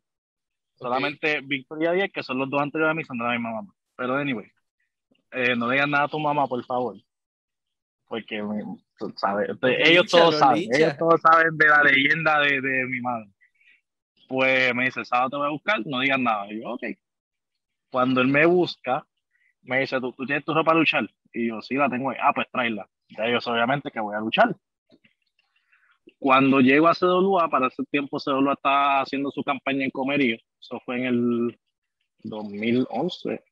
Solamente 0.75 1.41
Victoria 1.41 1.93
y 1.93 1.95
Díaz, 1.97 2.11
que 2.13 2.23
son 2.23 2.39
los 2.39 2.49
dos 2.49 2.61
anteriores 2.61 2.91
a 2.91 2.95
mí, 2.95 3.03
son 3.03 3.17
de 3.17 3.23
la 3.23 3.31
misma 3.31 3.51
mamá. 3.51 3.73
Pero 3.95 4.15
anyway, 4.15 4.47
eh, 5.31 5.55
no 5.55 5.67
le 5.67 5.73
digas 5.73 5.89
nada 5.89 6.05
a 6.05 6.07
tu 6.07 6.19
mamá, 6.19 6.47
por 6.47 6.63
favor 6.65 6.95
porque 8.11 8.43
¿sabes? 9.15 9.49
ellos 9.61 10.11
todos 10.11 10.37
saben, 10.37 10.67
ellos 10.75 10.97
todos 10.97 11.21
saben 11.21 11.57
de 11.57 11.65
la 11.65 11.81
leyenda 11.81 12.41
de, 12.41 12.59
de, 12.59 12.85
mi 12.85 12.99
madre. 12.99 13.29
Pues 14.27 14.75
me 14.75 14.83
dice, 14.83 15.05
sábado 15.05 15.29
te 15.29 15.35
voy 15.37 15.47
a 15.47 15.51
buscar, 15.51 15.79
no 15.85 16.01
digas 16.01 16.19
nada. 16.19 16.51
Y 16.51 16.61
yo, 16.61 16.71
ok. 16.71 16.83
Cuando 17.89 18.19
él 18.19 18.27
me 18.27 18.45
busca, 18.45 19.07
me 19.61 19.79
dice, 19.79 20.01
¿tú, 20.01 20.11
¿tú 20.11 20.25
tienes 20.25 20.43
tu 20.43 20.53
ropa 20.53 20.71
para 20.71 20.79
luchar? 20.79 21.09
Y 21.31 21.47
yo, 21.47 21.61
sí, 21.61 21.75
la 21.75 21.87
tengo 21.87 22.09
ahí. 22.09 22.17
Ah, 22.21 22.33
pues 22.35 22.47
tráela. 22.51 22.85
Ya 23.07 23.27
ellos 23.27 23.47
obviamente 23.47 23.89
que 23.91 24.01
voy 24.01 24.13
a 24.13 24.19
luchar. 24.19 24.53
Cuando 26.21 26.61
llego 26.61 26.87
a 26.87 26.93
CWA, 26.93 27.49
para 27.49 27.67
ese 27.67 27.83
tiempo 27.85 28.19
CWA 28.19 28.53
estaba 28.53 29.01
haciendo 29.01 29.31
su 29.31 29.43
campaña 29.43 29.83
en 29.83 29.91
Comerío. 29.91 30.37
Eso 30.59 30.79
fue 30.85 30.99
en 30.99 31.05
el 31.05 31.59
2011. 32.23 33.43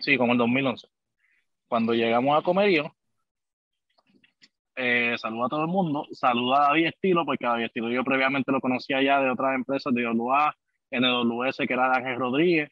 Sí, 0.00 0.16
como 0.16 0.32
el 0.32 0.38
2011 0.38 0.88
cuando 1.68 1.94
llegamos 1.94 2.38
a 2.38 2.42
Comerío, 2.42 2.94
eh, 4.76 5.16
saluda 5.18 5.46
a 5.46 5.48
todo 5.48 5.62
el 5.62 5.68
mundo, 5.68 6.06
saluda 6.12 6.58
a 6.58 6.68
David 6.68 6.86
Estilo, 6.86 7.24
porque 7.24 7.46
David 7.46 7.64
Estilo 7.64 7.90
yo 7.90 8.04
previamente 8.04 8.52
lo 8.52 8.60
conocía 8.60 9.02
ya 9.02 9.20
de 9.20 9.30
otras 9.30 9.54
empresas 9.54 9.92
de 9.92 10.02
IWA, 10.02 10.54
NWS, 10.90 11.56
que 11.66 11.72
era 11.72 11.94
Ángel 11.94 12.16
Rodríguez, 12.16 12.70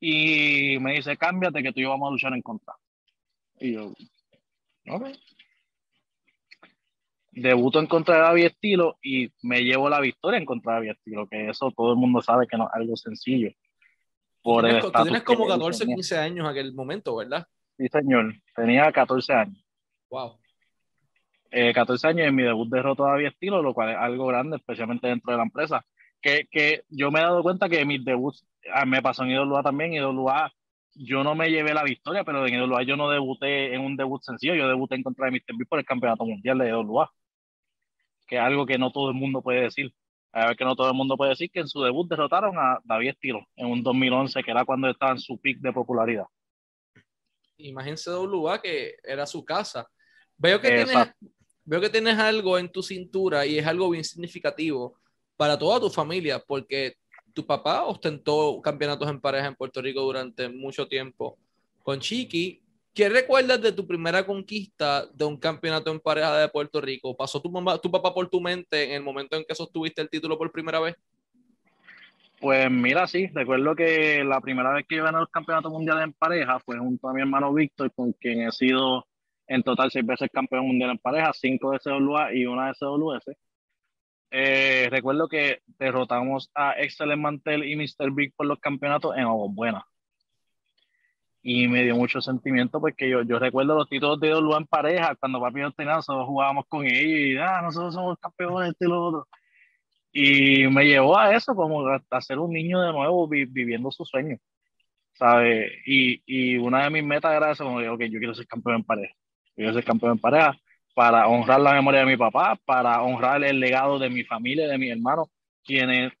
y 0.00 0.78
me 0.80 0.94
dice, 0.94 1.16
cámbiate 1.16 1.62
que 1.62 1.72
tú 1.72 1.80
y 1.80 1.84
yo 1.84 1.90
vamos 1.90 2.08
a 2.08 2.12
luchar 2.12 2.34
en 2.34 2.42
contra. 2.42 2.74
Y 3.58 3.72
yo, 3.72 3.92
ok. 4.88 5.06
Debuto 7.36 7.80
en 7.80 7.86
contra 7.86 8.16
de 8.16 8.20
David 8.22 8.44
Estilo 8.46 8.98
y 9.02 9.30
me 9.42 9.62
llevo 9.62 9.88
la 9.88 10.00
victoria 10.00 10.38
en 10.38 10.46
contra 10.46 10.72
de 10.72 10.78
David 10.78 10.90
Estilo, 10.92 11.26
que 11.26 11.48
eso 11.50 11.72
todo 11.76 11.92
el 11.92 11.98
mundo 11.98 12.20
sabe 12.22 12.46
que 12.46 12.56
no 12.56 12.64
es 12.64 12.70
algo 12.74 12.96
sencillo 12.96 13.50
por 14.44 14.68
tú 14.78 14.92
tienes, 15.02 15.22
como 15.22 15.48
14, 15.48 15.86
15 15.86 16.18
años 16.18 16.38
en 16.40 16.46
aquel 16.46 16.74
momento, 16.74 17.16
¿verdad? 17.16 17.46
Sí, 17.78 17.88
señor. 17.88 18.34
Tenía 18.54 18.92
14 18.92 19.32
años. 19.32 19.64
Wow. 20.10 20.38
14 21.50 22.06
eh, 22.06 22.10
años 22.10 22.26
y 22.26 22.28
en 22.28 22.34
mi 22.34 22.42
debut 22.42 22.68
derrotó 22.68 23.04
todavía 23.04 23.28
estilo, 23.28 23.62
lo 23.62 23.72
cual 23.72 23.92
es 23.92 23.96
algo 23.96 24.26
grande, 24.26 24.58
especialmente 24.58 25.08
dentro 25.08 25.32
de 25.32 25.38
la 25.38 25.44
empresa. 25.44 25.82
Que, 26.20 26.46
que 26.50 26.82
yo 26.90 27.10
me 27.10 27.20
he 27.20 27.22
dado 27.22 27.42
cuenta 27.42 27.70
que 27.70 27.86
mis 27.86 28.04
debuts 28.04 28.46
ah, 28.70 28.84
me 28.84 29.00
pasó 29.00 29.24
en 29.24 29.30
IWA 29.30 29.62
también. 29.62 29.94
IWA 29.94 30.52
yo 30.94 31.24
no 31.24 31.34
me 31.34 31.48
llevé 31.48 31.72
la 31.72 31.82
victoria, 31.82 32.22
pero 32.22 32.46
en 32.46 32.54
IWA 32.54 32.82
yo 32.82 32.96
no 32.98 33.08
debuté 33.08 33.74
en 33.74 33.80
un 33.80 33.96
debut 33.96 34.20
sencillo, 34.22 34.54
yo 34.54 34.68
debuté 34.68 34.94
en 34.94 35.02
contra 35.02 35.24
de 35.26 35.32
Mr. 35.32 35.56
B 35.56 35.64
por 35.64 35.78
el 35.78 35.86
campeonato 35.86 36.26
mundial 36.26 36.58
de 36.58 36.68
IWA, 36.68 37.10
que 38.26 38.36
es 38.36 38.42
algo 38.42 38.66
que 38.66 38.78
no 38.78 38.90
todo 38.90 39.08
el 39.08 39.14
mundo 39.14 39.42
puede 39.42 39.62
decir. 39.62 39.92
A 40.32 40.48
ver 40.48 40.56
que 40.56 40.64
no 40.64 40.74
todo 40.74 40.88
el 40.88 40.94
mundo 40.94 41.16
puede 41.16 41.30
decir 41.30 41.48
que 41.50 41.60
en 41.60 41.68
su 41.68 41.80
debut 41.80 42.08
derrotaron 42.08 42.58
a 42.58 42.80
David 42.84 43.10
Estilo 43.10 43.46
en 43.54 43.66
un 43.66 43.82
2011, 43.84 44.42
que 44.42 44.50
era 44.50 44.64
cuando 44.64 44.90
estaba 44.90 45.12
en 45.12 45.20
su 45.20 45.38
pick 45.38 45.60
de 45.60 45.72
popularidad. 45.72 46.24
Imagínense 47.56 48.10
WA 48.10 48.60
que 48.60 48.96
era 49.04 49.26
su 49.26 49.44
casa. 49.44 49.88
Veo 50.36 50.60
que, 50.60 50.68
tienes, 50.68 51.12
veo 51.64 51.80
que 51.80 51.88
tienes 51.88 52.18
algo 52.18 52.58
en 52.58 52.68
tu 52.70 52.82
cintura 52.82 53.46
y 53.46 53.58
es 53.58 53.66
algo 53.66 53.90
bien 53.90 54.02
significativo 54.02 54.98
para 55.36 55.56
toda 55.56 55.78
tu 55.78 55.90
familia, 55.90 56.42
porque 56.44 56.94
tu 57.32 57.46
papá 57.46 57.84
ostentó 57.84 58.60
campeonatos 58.60 59.08
en 59.08 59.20
pareja 59.20 59.46
en 59.46 59.54
Puerto 59.54 59.80
Rico 59.82 60.00
durante 60.00 60.48
mucho 60.48 60.88
tiempo 60.88 61.38
con 61.82 62.00
Chiqui. 62.00 62.63
¿Qué 62.94 63.08
recuerdas 63.08 63.60
de 63.60 63.72
tu 63.72 63.84
primera 63.88 64.24
conquista 64.24 65.04
de 65.12 65.24
un 65.24 65.36
campeonato 65.36 65.90
en 65.90 65.98
pareja 65.98 66.38
de 66.38 66.48
Puerto 66.48 66.80
Rico? 66.80 67.16
¿Pasó 67.16 67.42
tu, 67.42 67.50
mamá, 67.50 67.76
tu 67.78 67.90
papá 67.90 68.14
por 68.14 68.28
tu 68.30 68.40
mente 68.40 68.84
en 68.84 68.92
el 68.92 69.02
momento 69.02 69.36
en 69.36 69.44
que 69.44 69.54
sostuviste 69.56 70.00
el 70.00 70.08
título 70.08 70.38
por 70.38 70.52
primera 70.52 70.78
vez? 70.78 70.94
Pues 72.40 72.70
mira, 72.70 73.08
sí, 73.08 73.26
recuerdo 73.34 73.74
que 73.74 74.22
la 74.22 74.40
primera 74.40 74.72
vez 74.72 74.86
que 74.88 74.94
yo 74.94 75.02
gané 75.02 75.18
el 75.18 75.28
campeonato 75.28 75.70
mundial 75.70 76.02
en 76.02 76.12
pareja 76.12 76.60
fue 76.60 76.78
junto 76.78 77.08
a 77.08 77.12
mi 77.12 77.20
hermano 77.20 77.52
Víctor, 77.52 77.92
con 77.92 78.12
quien 78.12 78.42
he 78.42 78.52
sido 78.52 79.04
en 79.48 79.64
total 79.64 79.90
seis 79.90 80.06
veces 80.06 80.30
campeón 80.32 80.64
mundial 80.68 80.90
en 80.90 80.98
pareja, 80.98 81.32
cinco 81.32 81.72
de 81.72 81.80
CWA 81.80 82.32
y 82.32 82.46
una 82.46 82.68
de 82.68 82.74
CWS. 82.74 83.36
Eh, 84.30 84.86
recuerdo 84.90 85.26
que 85.26 85.62
derrotamos 85.78 86.48
a 86.54 86.74
Excellent 86.78 87.20
Mantel 87.20 87.64
y 87.64 87.74
Mr. 87.74 88.12
Big 88.12 88.34
por 88.36 88.46
los 88.46 88.60
campeonatos 88.60 89.16
en 89.16 89.26
Buena. 89.52 89.84
Y 91.46 91.68
me 91.68 91.82
dio 91.82 91.94
mucho 91.94 92.22
sentimiento 92.22 92.80
porque 92.80 93.08
yo, 93.08 93.22
yo 93.22 93.38
recuerdo 93.38 93.76
los 93.76 93.86
títulos 93.88 94.18
de 94.18 94.34
WA 94.34 94.56
en 94.56 94.66
pareja, 94.66 95.14
cuando 95.14 95.40
papi 95.40 95.60
y 95.60 95.62
yo 95.62 95.84
nosotros 95.84 96.26
jugábamos 96.26 96.64
con 96.68 96.86
ellos 96.86 96.96
y 96.96 97.36
ah, 97.36 97.60
nosotros 97.62 97.92
somos 97.92 98.18
campeones, 98.18 98.70
este 98.70 98.86
y 98.86 98.88
lo 98.88 99.04
otro. 99.04 99.28
Y 100.10 100.66
me 100.68 100.86
llevó 100.86 101.18
a 101.18 101.34
eso, 101.34 101.54
como 101.54 101.86
a 101.86 102.20
ser 102.22 102.38
un 102.38 102.52
niño 102.52 102.80
de 102.80 102.92
nuevo 102.92 103.28
viviendo 103.28 103.90
su 103.90 104.06
sueño, 104.06 104.38
¿sabes? 105.12 105.70
Y, 105.86 106.22
y, 106.26 106.56
una 106.56 106.84
de 106.84 106.90
mis 106.90 107.04
metas 107.04 107.34
era 107.36 107.50
eso, 107.52 107.64
como 107.64 107.78
que 107.98 108.10
yo 108.10 108.18
quiero 108.18 108.34
ser 108.34 108.46
campeón 108.46 108.76
en 108.76 108.84
pareja. 108.84 109.14
Yo 109.48 109.54
quiero 109.56 109.74
ser 109.74 109.84
campeón 109.84 110.12
en 110.12 110.18
pareja 110.20 110.56
para 110.94 111.28
honrar 111.28 111.60
la 111.60 111.74
memoria 111.74 112.00
de 112.00 112.06
mi 112.06 112.16
papá, 112.16 112.58
para 112.64 113.02
honrar 113.02 113.44
el 113.44 113.60
legado 113.60 113.98
de 113.98 114.08
mi 114.08 114.24
familia, 114.24 114.68
de 114.68 114.78
mi 114.78 114.88
hermano, 114.88 115.26
quienes 115.64 116.12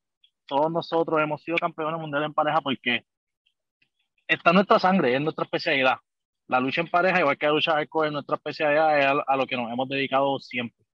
todos 0.46 0.70
nosotros 0.70 1.20
hemos 1.22 1.42
sido 1.42 1.56
campeones 1.56 2.00
mundiales 2.00 2.26
en 2.26 2.34
pareja 2.34 2.60
porque 2.60 3.04
está 4.28 4.50
en 4.50 4.56
nuestra 4.56 4.78
sangre, 4.78 5.14
es 5.14 5.20
nuestra 5.20 5.44
especialidad. 5.44 5.96
La 6.46 6.60
lucha 6.60 6.82
en 6.82 6.88
pareja, 6.88 7.20
igual 7.20 7.38
que 7.38 7.46
la 7.46 7.52
lucha 7.52 7.76
arco, 7.76 8.04
es 8.04 8.12
nuestra 8.12 8.36
especialidad, 8.36 8.98
es 8.98 9.22
a, 9.26 9.36
lo 9.36 9.46
que 9.46 9.56
nos 9.56 9.72
hemos 9.72 9.88
dedicado 9.88 10.38
siempre. 10.38 10.84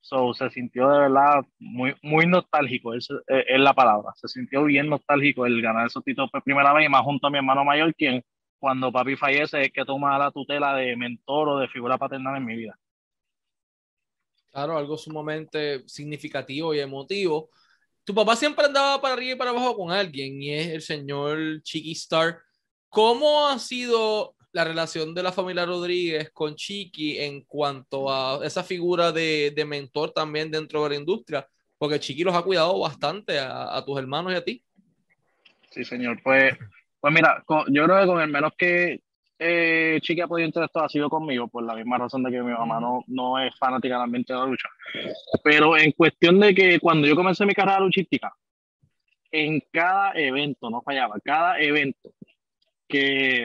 So, 0.00 0.34
se 0.34 0.50
sintió 0.50 0.88
de 0.90 0.98
verdad 0.98 1.44
muy, 1.58 1.94
muy 2.02 2.26
nostálgico, 2.26 2.92
es, 2.92 3.08
es, 3.26 3.60
la 3.60 3.72
palabra. 3.72 4.12
Se 4.16 4.28
sintió 4.28 4.64
bien 4.64 4.88
nostálgico 4.88 5.46
el 5.46 5.62
ganar 5.62 5.86
esos 5.86 6.04
títulos 6.04 6.30
por 6.30 6.42
primera 6.42 6.72
vez 6.74 6.86
y 6.86 6.88
más 6.90 7.02
junto 7.02 7.26
a 7.26 7.30
mi 7.30 7.38
hermano 7.38 7.64
mayor, 7.64 7.94
quien 7.94 8.22
cuando 8.58 8.92
papi 8.92 9.16
fallece 9.16 9.62
es 9.62 9.72
que 9.72 9.84
toma 9.84 10.18
la 10.18 10.30
tutela 10.30 10.74
de 10.74 10.96
mentor 10.96 11.48
o 11.48 11.58
de 11.58 11.68
figura 11.68 11.96
paternal 11.96 12.36
en 12.36 12.44
mi 12.44 12.56
vida. 12.56 12.78
Claro, 14.50 14.78
algo 14.78 14.96
sumamente 14.96 15.82
significativo 15.88 16.74
y 16.74 16.80
emotivo. 16.80 17.50
Tu 18.04 18.14
papá 18.14 18.36
siempre 18.36 18.66
andaba 18.66 19.00
para 19.00 19.14
arriba 19.14 19.32
y 19.32 19.36
para 19.36 19.50
abajo 19.50 19.76
con 19.76 19.90
alguien 19.90 20.42
y 20.42 20.52
es 20.52 20.68
el 20.68 20.82
señor 20.82 21.62
Chiqui 21.62 21.92
Star. 21.92 22.38
¿Cómo 22.90 23.48
ha 23.48 23.58
sido 23.58 24.36
la 24.52 24.64
relación 24.64 25.14
de 25.14 25.22
la 25.22 25.32
familia 25.32 25.64
Rodríguez 25.64 26.30
con 26.30 26.54
Chiqui 26.54 27.18
en 27.18 27.42
cuanto 27.44 28.12
a 28.12 28.44
esa 28.44 28.62
figura 28.62 29.10
de, 29.10 29.64
mentor 29.66 30.12
también 30.12 30.50
dentro 30.50 30.84
de 30.84 30.90
la 30.90 30.96
industria? 30.96 31.48
Porque 31.78 31.98
Chiqui 31.98 32.24
los 32.24 32.34
ha 32.34 32.42
cuidado 32.42 32.78
bastante 32.78 33.38
a, 33.38 33.74
a 33.74 33.84
tus 33.84 33.98
hermanos 33.98 34.32
y 34.32 34.36
a 34.36 34.44
ti. 34.44 34.62
Sí, 35.70 35.84
señor. 35.84 36.20
Pues, 36.22 36.54
pues 37.00 37.12
mira, 37.12 37.42
yo 37.68 37.84
creo 37.84 38.00
que 38.00 38.06
con 38.06 38.20
el 38.20 38.28
menos 38.28 38.52
que 38.56 39.00
eh, 39.38 39.98
Chiqui 40.00 40.20
ha 40.20 40.28
podido 40.28 40.46
interactuar 40.46 40.86
ha 40.86 40.88
sido 40.88 41.10
conmigo, 41.10 41.48
por 41.48 41.64
la 41.64 41.74
misma 41.74 41.98
razón 41.98 42.22
de 42.22 42.30
que 42.30 42.42
mi 42.42 42.52
mamá 42.52 42.80
no, 42.80 43.04
no 43.08 43.38
es 43.38 43.56
fanática 43.58 43.94
del 43.94 44.04
ambiente 44.04 44.32
de 44.32 44.38
la 44.38 44.46
lucha. 44.46 44.68
Pero 45.42 45.76
en 45.76 45.92
cuestión 45.92 46.38
de 46.40 46.54
que 46.54 46.78
cuando 46.80 47.06
yo 47.06 47.16
comencé 47.16 47.44
mi 47.44 47.54
carrera 47.54 47.80
luchística, 47.80 48.32
en 49.30 49.60
cada 49.72 50.12
evento, 50.14 50.70
no 50.70 50.80
fallaba, 50.82 51.16
cada 51.24 51.58
evento 51.58 52.10
que 52.86 53.44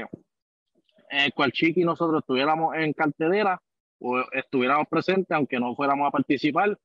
en 1.10 1.20
el 1.20 1.34
cual 1.34 1.52
Chiqui 1.52 1.82
y 1.82 1.86
nosotros 1.86 2.22
estuviéramos 2.22 2.76
en 2.76 2.94
cartelera 2.94 3.60
o 4.00 4.24
estuviéramos 4.32 4.88
presentes, 4.88 5.32
aunque 5.32 5.60
no 5.60 5.76
fuéramos 5.76 6.08
a 6.08 6.12
participar, 6.12 6.78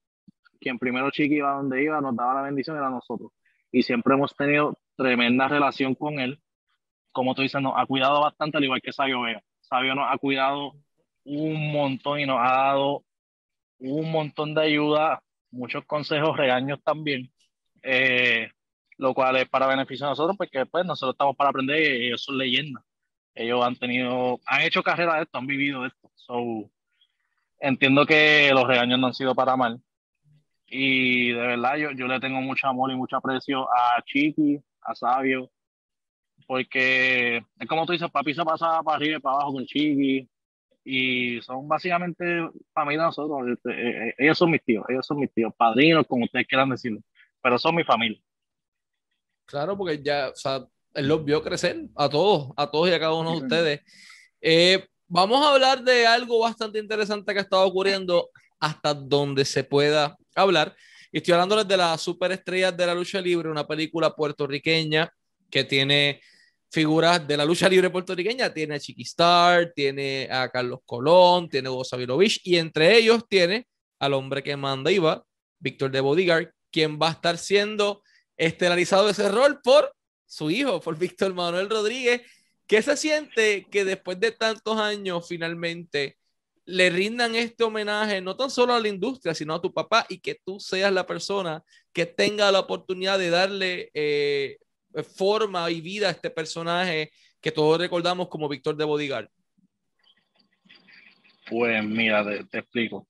quien 0.59 0.79
primero 0.79 1.11
Chiqui 1.11 1.37
iba 1.37 1.53
donde 1.53 1.83
iba, 1.83 2.01
nos 2.01 2.17
daba 2.17 2.35
la 2.35 2.43
bendición, 2.43 2.77
era 2.77 2.89
nosotros. 2.89 3.33
Y 3.71 3.83
siempre 3.83 4.15
hemos 4.15 4.35
tenido 4.35 4.79
tremenda 4.97 5.49
relación 5.49 5.95
con 5.95 6.19
él 6.21 6.41
como 7.15 7.35
tú 7.35 7.43
dices, 7.43 7.63
nos 7.63 7.75
ha 7.77 7.87
cuidado 7.87 8.21
bastante, 8.21 8.59
al 8.59 8.65
igual 8.65 8.83
que 8.83 8.93
Sabio 8.93 9.23
Vega. 9.23 9.43
Sabio 9.61 9.95
nos 9.95 10.13
ha 10.13 10.19
cuidado 10.19 10.75
un 11.25 11.73
montón 11.73 12.21
y 12.21 12.27
nos 12.27 12.39
ha 12.41 12.53
dado 12.53 13.05
un 13.79 14.11
montón 14.11 14.55
de 14.55 14.63
ayuda, 14.63 15.23
muchos 15.51 15.85
consejos, 15.87 16.37
regaños 16.37 16.83
también, 16.83 17.31
eh, 17.83 18.51
lo 18.99 19.15
cual 19.15 19.37
es 19.37 19.49
para 19.49 19.69
beneficio 19.69 20.07
de 20.07 20.11
nosotros, 20.11 20.37
porque 20.37 20.67
pues 20.67 20.85
nosotros 20.85 21.15
estamos 21.15 21.37
para 21.37 21.51
aprender 21.51 21.81
y 21.81 22.07
ellos 22.07 22.23
son 22.23 22.37
leyendas. 22.37 22.83
Ellos 23.35 23.65
han 23.65 23.77
tenido, 23.77 24.41
han 24.47 24.63
hecho 24.63 24.83
carrera 24.83 25.17
de 25.17 25.23
esto, 25.23 25.39
han 25.39 25.47
vivido 25.47 25.83
de 25.83 25.89
esto. 25.89 26.11
So, 26.17 26.71
entiendo 27.61 28.07
que 28.07 28.51
los 28.53 28.67
regaños 28.67 28.99
no 28.99 29.07
han 29.07 29.15
sido 29.15 29.35
para 29.35 29.57
mal. 29.57 29.81
Y 30.67 31.29
de 31.29 31.47
verdad, 31.47 31.77
yo, 31.77 31.93
yo 31.93 32.09
le 32.09 32.19
tengo 32.19 32.41
mucho 32.41 32.67
amor 32.67 32.91
y 32.91 32.97
mucho 32.97 33.17
aprecio 33.17 33.69
a 33.73 34.03
Chiqui, 34.05 34.59
a 34.83 34.95
Sabio, 34.97 35.51
porque 36.47 37.39
es 37.59 37.69
como 37.69 37.87
tú 37.87 37.93
dices, 37.93 38.11
papi 38.11 38.35
se 38.35 38.45
pasa 38.45 38.83
para 38.83 38.97
arriba 38.97 39.19
y 39.19 39.21
para 39.21 39.37
abajo 39.37 39.55
con 39.55 39.67
Chiqui, 39.67 40.29
y 40.85 41.41
son 41.41 41.67
básicamente 41.67 42.25
familia 42.73 43.03
de 43.03 43.07
nosotros. 43.07 43.49
Este, 43.49 43.71
eh, 43.71 44.09
eh, 44.09 44.15
ellos 44.19 44.37
son 44.37 44.51
mis 44.51 44.63
tíos, 44.63 44.85
ellos 44.89 45.07
son 45.07 45.19
mis 45.19 45.33
tíos, 45.33 45.53
padrinos, 45.57 46.07
como 46.07 46.25
ustedes 46.25 46.47
quieran 46.47 46.71
decirlo, 46.71 47.01
pero 47.43 47.59
son 47.59 47.75
mi 47.75 47.85
familia. 47.85 48.21
Claro, 49.47 49.77
porque 49.77 50.03
ya, 50.03 50.31
o 50.31 50.37
sea, 50.37 50.67
él 50.95 51.09
los 51.09 51.25
vio 51.25 51.43
crecer 51.43 51.87
a 51.97 52.09
todos, 52.09 52.53
a 52.57 52.71
todos 52.71 52.89
y 52.89 52.93
a 52.93 53.01
cada 53.01 53.15
uno 53.15 53.33
de 53.33 53.39
ustedes. 53.39 53.81
Eh, 54.41 54.87
vamos 55.07 55.45
a 55.45 55.53
hablar 55.53 55.83
de 55.83 56.07
algo 56.07 56.41
bastante 56.41 56.79
interesante 56.79 57.33
que 57.33 57.39
ha 57.39 57.43
estado 57.43 57.67
ocurriendo 57.67 58.31
hasta 58.61 58.95
donde 58.95 59.45
se 59.45 59.65
pueda 59.65 60.17
hablar. 60.35 60.75
Y 61.11 61.19
estoy 61.19 61.33
hablándoles 61.35 61.69
de 61.69 61.77
las 61.77 62.01
superestrellas 62.01 62.77
de 62.77 62.87
la 62.87 62.95
lucha 62.95 63.21
libre, 63.21 63.49
una 63.49 63.67
película 63.67 64.15
puertorriqueña 64.15 65.11
que 65.51 65.65
tiene 65.65 66.21
figuras 66.75 67.25
de 67.25 67.37
la 67.37 67.45
lucha 67.45 67.69
libre 67.69 67.89
puertorriqueña. 67.89 68.53
Tiene 68.53 68.75
a 68.75 68.81
Chiquistar, 68.81 69.73
tiene 69.73 70.29
a 70.29 70.49
Carlos 70.49 70.81
Colón, 70.85 71.49
tiene 71.49 71.69
a 71.69 71.71
Hugo 71.71 71.85
y 72.43 72.57
entre 72.57 72.99
ellos 72.99 73.23
tiene 73.29 73.69
al 74.01 74.13
hombre 74.13 74.43
que 74.43 74.57
manda 74.57 74.91
va, 75.01 75.25
Víctor 75.61 75.93
de 75.93 76.01
Bodyguard, 76.01 76.51
quien 76.73 76.99
va 77.01 77.09
a 77.09 77.13
estar 77.13 77.39
siendo 77.39 78.03
estelarizado 78.37 79.09
ese 79.09 79.29
rol 79.29 79.61
por 79.63 79.95
su 80.27 80.51
hijo, 80.51 80.81
por 80.81 80.99
Víctor 80.99 81.33
Manuel 81.33 81.71
Rodríguez. 81.71 82.23
¿Qué 82.67 82.83
se 82.83 82.97
siente 82.97 83.67
que 83.71 83.85
después 83.85 84.19
de 84.19 84.33
tantos 84.33 84.77
años 84.77 85.29
finalmente 85.29 86.19
le 86.65 86.91
rindan 86.91 87.37
este 87.37 87.63
homenaje 87.63 88.21
no 88.21 88.37
tan 88.37 88.51
solo 88.51 88.75
a 88.75 88.81
la 88.81 88.89
industria, 88.89 89.33
sino 89.33 89.55
a 89.55 89.63
tu 89.63 89.73
papá 89.73 90.07
y 90.09 90.19
que 90.19 90.41
tú 90.45 90.59
seas 90.59 90.93
la 90.93 91.07
persona 91.07 91.63
que 91.93 92.07
tenga 92.07 92.51
la 92.51 92.61
oportunidad 92.61 93.19
de 93.19 93.31
darle 93.31 93.91
eh, 93.95 94.57
forma 95.03 95.71
y 95.71 95.81
vida 95.81 96.09
a 96.09 96.13
este 96.13 96.31
personaje 96.31 97.11
que 97.41 97.53
todos 97.53 97.79
recordamos 97.79 98.29
como 98.29 98.49
Víctor 98.49 98.77
de 98.77 98.85
Bodyguard? 98.85 99.29
Pues 101.49 101.85
mira, 101.85 102.25
te, 102.51 102.59
explico. 102.59 103.07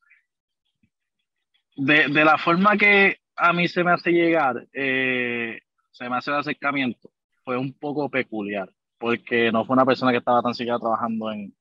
De, 1.76 2.08
de, 2.08 2.24
la 2.24 2.38
forma 2.38 2.76
que 2.76 3.18
a 3.36 3.52
mí 3.52 3.68
se 3.68 3.84
me 3.84 3.92
hace 3.92 4.10
llegar, 4.10 4.66
eh, 4.72 5.60
se 5.90 6.08
me 6.08 6.16
hace 6.16 6.30
el 6.30 6.36
acercamiento, 6.38 7.10
fue 7.44 7.56
un 7.56 7.72
poco 7.72 8.08
peculiar, 8.08 8.70
porque 8.98 9.52
no 9.52 9.64
fue 9.64 9.74
una 9.74 9.86
persona 9.86 10.10
que 10.10 10.18
estaba 10.18 10.42
tan 10.42 10.54
siquiera 10.54 10.78
trabajando 10.78 11.30
en, 11.30 11.54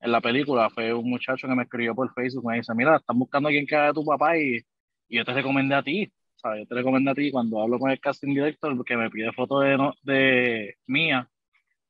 en 0.00 0.12
la 0.12 0.20
película, 0.20 0.70
fue 0.70 0.92
un 0.94 1.08
muchacho 1.08 1.46
que 1.46 1.54
me 1.54 1.64
escribió 1.64 1.94
por 1.94 2.12
Facebook, 2.14 2.46
me 2.46 2.56
dice, 2.56 2.74
mira, 2.74 2.96
están 2.96 3.18
buscando 3.18 3.48
a 3.48 3.52
quien 3.52 3.66
que 3.66 3.76
haga 3.76 3.92
tu 3.92 4.04
papá 4.04 4.36
y, 4.38 4.60
y 5.08 5.16
yo 5.16 5.24
te 5.24 5.32
recomendé 5.32 5.74
a 5.74 5.82
ti. 5.82 6.10
Yo 6.42 6.66
te 6.66 6.74
recomiendo 6.74 7.10
a 7.10 7.14
ti 7.14 7.30
cuando 7.30 7.60
hablo 7.62 7.78
con 7.78 7.90
el 7.90 8.00
casting 8.00 8.34
director 8.34 8.84
que 8.84 8.96
me 8.96 9.10
pide 9.10 9.32
fotos 9.32 9.62
de, 9.64 9.76
de 10.02 10.76
mía, 10.86 11.28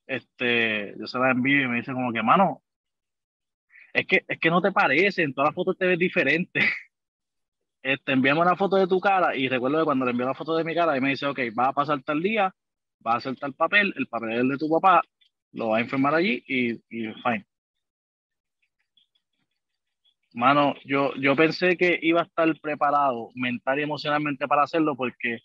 este, 0.07 0.95
yo 0.99 1.07
se 1.07 1.19
la 1.19 1.31
envío 1.31 1.63
y 1.65 1.69
me 1.69 1.77
dice 1.79 1.93
como 1.93 2.13
que, 2.13 2.23
mano, 2.23 2.63
es 3.93 4.07
que, 4.07 4.25
es 4.27 4.39
que 4.39 4.51
no 4.51 4.61
te 4.63 4.73
parece, 4.73 5.23
en 5.23 5.35
todas 5.35 5.49
las 5.49 5.55
fotos 5.55 5.77
te 5.79 5.87
ves 5.87 5.99
diferente. 5.99 6.61
Este, 7.83 8.13
enviamos 8.13 8.45
una 8.45 8.57
foto 8.57 8.77
de 8.77 8.87
tu 8.87 9.01
cara 9.01 9.35
y 9.35 9.49
recuerdo 9.49 9.79
que 9.79 9.85
cuando 9.87 10.05
le 10.05 10.11
envió 10.11 10.27
la 10.27 10.35
foto 10.35 10.55
de 10.55 10.65
mi 10.65 10.75
cara, 10.75 10.97
y 10.99 11.01
me 11.01 11.11
dice, 11.11 11.25
ok, 11.27 11.39
va 11.59 11.69
a 11.69 11.73
pasar 11.73 12.03
tal 12.03 12.23
día, 12.23 12.55
va 13.07 13.15
a 13.15 13.17
hacer 13.17 13.37
tal 13.37 13.55
papel, 13.55 13.95
el 13.97 14.07
papel 14.07 14.33
es 14.33 14.41
el 14.41 14.49
de 14.51 14.59
tu 14.59 14.69
papá, 14.69 15.03
lo 15.53 15.71
va 15.71 15.79
a 15.79 15.81
enfermar 15.81 16.15
allí 16.15 16.45
y, 16.47 16.73
y 16.73 17.13
fine. 17.15 17.47
Mano, 20.33 20.75
yo, 20.85 21.13
yo 21.17 21.35
pensé 21.35 21.77
que 21.77 21.99
iba 22.03 22.21
a 22.21 22.25
estar 22.25 22.49
preparado 22.61 23.31
mental 23.35 23.81
y 23.81 23.83
emocionalmente 23.83 24.47
para 24.47 24.63
hacerlo 24.63 24.95
porque, 24.95 25.39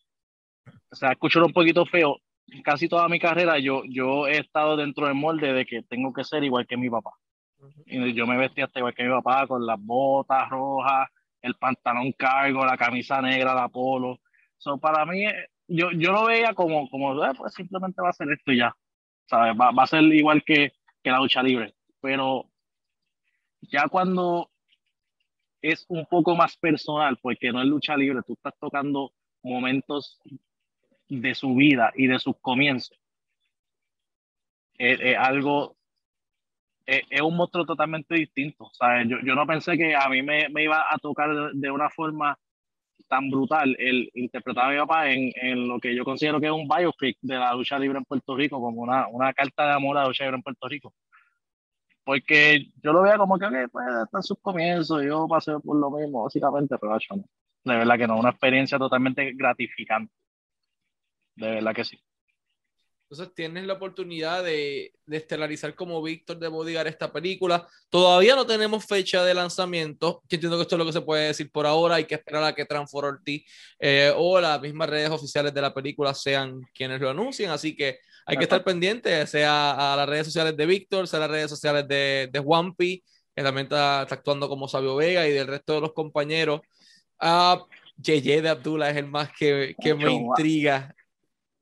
o 0.92 0.96
sea, 0.96 1.12
escucho 1.12 1.44
un 1.44 1.54
poquito 1.54 1.86
feo. 1.86 2.18
Casi 2.64 2.88
toda 2.88 3.08
mi 3.08 3.20
carrera 3.20 3.58
yo, 3.58 3.82
yo 3.90 4.28
he 4.28 4.38
estado 4.38 4.78
dentro 4.78 5.08
del 5.08 5.16
molde 5.16 5.54
de 5.54 5.66
que 5.66 5.82
tengo 5.82 6.14
que 6.14 6.24
ser 6.24 6.44
igual 6.44 6.68
que 6.68 6.78
mi 6.78 6.90
papá. 6.90 7.12
Y 7.88 8.14
yo 8.14 8.28
me 8.28 8.38
vestía 8.38 8.66
hasta 8.66 8.80
igual 8.80 8.94
que 8.94 9.04
mi 9.04 9.10
papá, 9.10 9.48
con 9.48 9.66
las 9.66 9.80
botas 9.82 10.48
rojas, 10.50 11.10
el 11.42 11.56
pantalón 11.56 12.12
cargo, 12.12 12.64
la 12.64 12.78
camisa 12.78 13.20
negra, 13.22 13.56
la 13.56 13.70
polo. 13.70 14.20
So, 14.58 14.78
para 14.78 15.04
mí, 15.08 15.26
yo, 15.68 15.92
yo 15.92 16.12
lo 16.12 16.26
veía 16.26 16.54
como, 16.54 16.88
como 16.92 17.26
eh, 17.26 17.32
pues 17.36 17.56
simplemente 17.56 18.02
va 18.04 18.10
a 18.10 18.14
ser 18.14 18.32
esto 18.32 18.52
y 18.52 18.58
ya. 18.58 18.76
¿Sabes? 19.26 19.56
Va, 19.60 19.72
va 19.72 19.84
a 19.84 19.88
ser 19.88 20.04
igual 20.04 20.44
que, 20.44 20.74
que 21.04 21.10
la 21.10 21.18
lucha 21.18 21.42
libre. 21.42 21.74
Pero 22.02 22.52
ya 23.62 23.88
cuando 23.88 24.52
es 25.62 25.86
un 25.90 26.06
poco 26.06 26.36
más 26.36 26.58
personal 26.58 27.18
porque 27.22 27.52
no 27.52 27.62
es 27.62 27.68
lucha 27.68 27.96
libre, 27.98 28.22
tú 28.26 28.34
estás 28.34 28.54
tocando 28.60 29.12
momentos 29.44 30.20
de 31.10 31.36
su 31.36 31.56
vida 31.56 31.92
y 31.96 32.08
de 32.08 32.20
sus 32.20 32.38
comienzos. 32.40 32.98
Es, 34.78 35.18
algo, 35.18 35.78
es, 36.86 37.22
un 37.22 37.38
monstruo 37.38 37.66
totalmente 37.66 38.16
distinto. 38.16 38.70
¿sabes? 38.74 39.08
Yo, 39.08 39.18
yo 39.24 39.36
no 39.36 39.48
pensé 39.48 39.78
que 39.78 39.96
a 39.96 40.10
mí 40.10 40.22
me, 40.22 40.50
me 40.50 40.64
iba 40.64 40.86
a 40.90 40.98
tocar 40.98 41.52
de, 41.54 41.72
una 41.72 41.90
forma 41.90 42.38
tan 43.08 43.30
brutal 43.30 43.76
el 43.78 44.10
interpretar 44.16 44.66
a 44.66 44.72
mi 44.72 44.78
papá 44.80 45.12
en, 45.12 45.32
en, 45.36 45.68
lo 45.68 45.80
que 45.80 45.96
yo 45.96 46.04
considero 46.04 46.40
que 46.40 46.48
es 46.48 46.52
un 46.52 46.68
biopic 46.68 47.18
de 47.22 47.36
la 47.36 47.54
lucha 47.54 47.78
libre 47.78 48.00
en 48.00 48.06
Puerto 48.06 48.36
Rico, 48.36 48.60
como 48.60 48.82
una, 48.82 49.08
una 49.08 49.34
carta 49.34 49.68
de 49.68 49.74
amor 49.74 49.98
a 49.98 50.02
la 50.02 50.08
lucha 50.08 50.24
libre 50.24 50.38
en 50.38 50.44
Puerto 50.44 50.68
Rico 50.68 50.94
porque 52.06 52.72
yo 52.84 52.94
lo 52.94 53.02
veía 53.02 53.18
como 53.18 53.38
que, 53.40 53.46
okay, 53.46 53.68
pues, 53.68 53.86
en 54.14 54.24
sus 54.24 54.40
comienzos, 54.40 55.04
yo 55.04 55.28
pasé 55.28 55.54
por 55.60 55.76
lo 55.76 55.90
mismo, 55.92 56.24
básicamente, 56.24 56.78
pero 56.80 56.98
no. 57.16 57.26
De 57.64 57.78
verdad 57.80 57.98
que 57.98 58.08
no, 58.08 58.20
una 58.20 58.30
experiencia 58.30 58.78
totalmente 58.78 59.34
gratificante. 59.34 60.14
De 61.36 61.50
verdad 61.56 61.74
que 61.74 61.84
sí. 61.84 62.00
Entonces 63.10 63.36
tienes 63.36 63.66
la 63.66 63.74
oportunidad 63.74 64.44
de, 64.44 64.92
de 65.06 65.18
estelarizar 65.18 65.76
como 65.76 66.02
Víctor 66.02 66.40
de 66.40 66.48
Bodyguard 66.48 66.88
esta 66.88 67.12
película. 67.12 67.68
Todavía 67.90 68.36
no 68.36 68.48
tenemos 68.48 68.86
fecha 68.86 69.24
de 69.24 69.34
lanzamiento. 69.34 70.24
Yo 70.28 70.36
entiendo 70.36 70.58
que 70.58 70.64
esto 70.64 70.76
es 70.76 70.80
lo 70.80 70.86
que 70.86 70.94
se 70.94 71.02
puede 71.02 71.28
decir 71.28 71.52
por 71.52 71.68
ahora. 71.68 71.96
Hay 71.96 72.06
que 72.06 72.16
esperar 72.16 72.44
a 72.44 72.56
que 72.56 72.66
Transform 72.66 73.20
eh, 73.80 74.12
o 74.16 74.42
las 74.42 74.60
mismas 74.60 74.90
redes 74.90 75.12
oficiales 75.12 75.54
de 75.54 75.62
la 75.62 75.74
película 75.74 76.16
sean 76.16 76.62
quienes 76.74 77.00
lo 77.00 77.12
anuncien. 77.12 77.52
Así 77.52 77.76
que 77.76 78.00
hay 78.26 78.38
que 78.38 78.44
estar 78.44 78.64
pendiente, 78.64 79.26
sea 79.28 79.94
a 79.94 79.96
las 79.96 80.10
redes 80.10 80.26
sociales 80.26 80.58
de 80.58 80.66
Víctor, 80.66 81.08
sea 81.08 81.18
a 81.18 81.22
las 81.22 81.32
redes 81.32 81.50
sociales 81.50 81.88
de, 81.88 82.30
de 82.32 82.40
Juanpi, 82.40 83.04
que 83.36 83.44
también 83.44 83.66
está, 83.66 84.02
actuando 84.02 84.50
como 84.50 84.68
Sabio 84.68 84.96
Vega 84.96 85.28
y 85.28 85.32
del 85.32 85.48
resto 85.48 85.76
de 85.76 85.82
los 85.82 85.94
compañeros. 85.94 86.62
Uh, 87.22 87.64
Yeye 87.98 88.42
de 88.42 88.50
Abdullah 88.50 88.90
es 88.90 88.98
el 88.98 89.08
más 89.08 89.32
que, 89.32 89.76
que 89.82 89.94
me 89.94 90.12
intriga. 90.12 90.94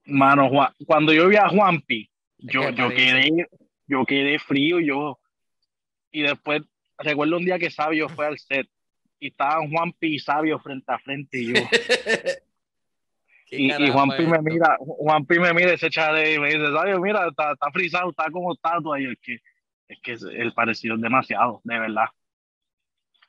Mano, 0.05 0.49
cuando 0.85 1.13
yo 1.13 1.27
vi 1.27 1.35
a 1.35 1.49
Juanpi, 1.49 2.09
yo, 2.37 2.69
yo, 2.71 2.89
quedé, 2.89 3.47
yo 3.87 4.05
quedé 4.05 4.39
frío, 4.39 4.79
yo. 4.79 5.19
Y 6.11 6.21
después, 6.21 6.61
recuerdo 6.97 7.37
un 7.37 7.45
día 7.45 7.59
que 7.59 7.71
Sabio 7.71 8.07
fue 8.09 8.25
al 8.25 8.39
set 8.39 8.67
y 9.19 9.27
estaban 9.27 9.69
Juanpi 9.69 10.15
y 10.15 10.19
Sabio 10.19 10.59
frente 10.59 10.91
a 10.91 10.99
frente 10.99 11.39
y 11.39 11.53
yo. 11.53 11.61
Y, 13.55 13.71
y 13.71 13.89
Juanpi 13.91 14.25
me 14.25 14.41
mira, 14.41 14.77
Juanpi 14.79 15.39
me 15.39 15.53
mira 15.53 15.73
ese 15.73 15.89
chale 15.89 16.33
y 16.33 16.39
me 16.39 16.47
dice, 16.47 16.71
Sabio, 16.71 16.99
mira, 16.99 17.27
está, 17.27 17.53
está 17.53 17.71
frisado, 17.71 18.09
está 18.09 18.29
como 18.31 18.53
estatua. 18.53 18.99
Y 18.99 19.05
es 19.05 19.17
que, 19.21 19.39
es 19.87 19.99
que 20.01 20.13
el 20.41 20.53
parecido 20.53 20.95
es 20.95 21.01
demasiado, 21.01 21.61
de 21.63 21.79
verdad. 21.79 22.07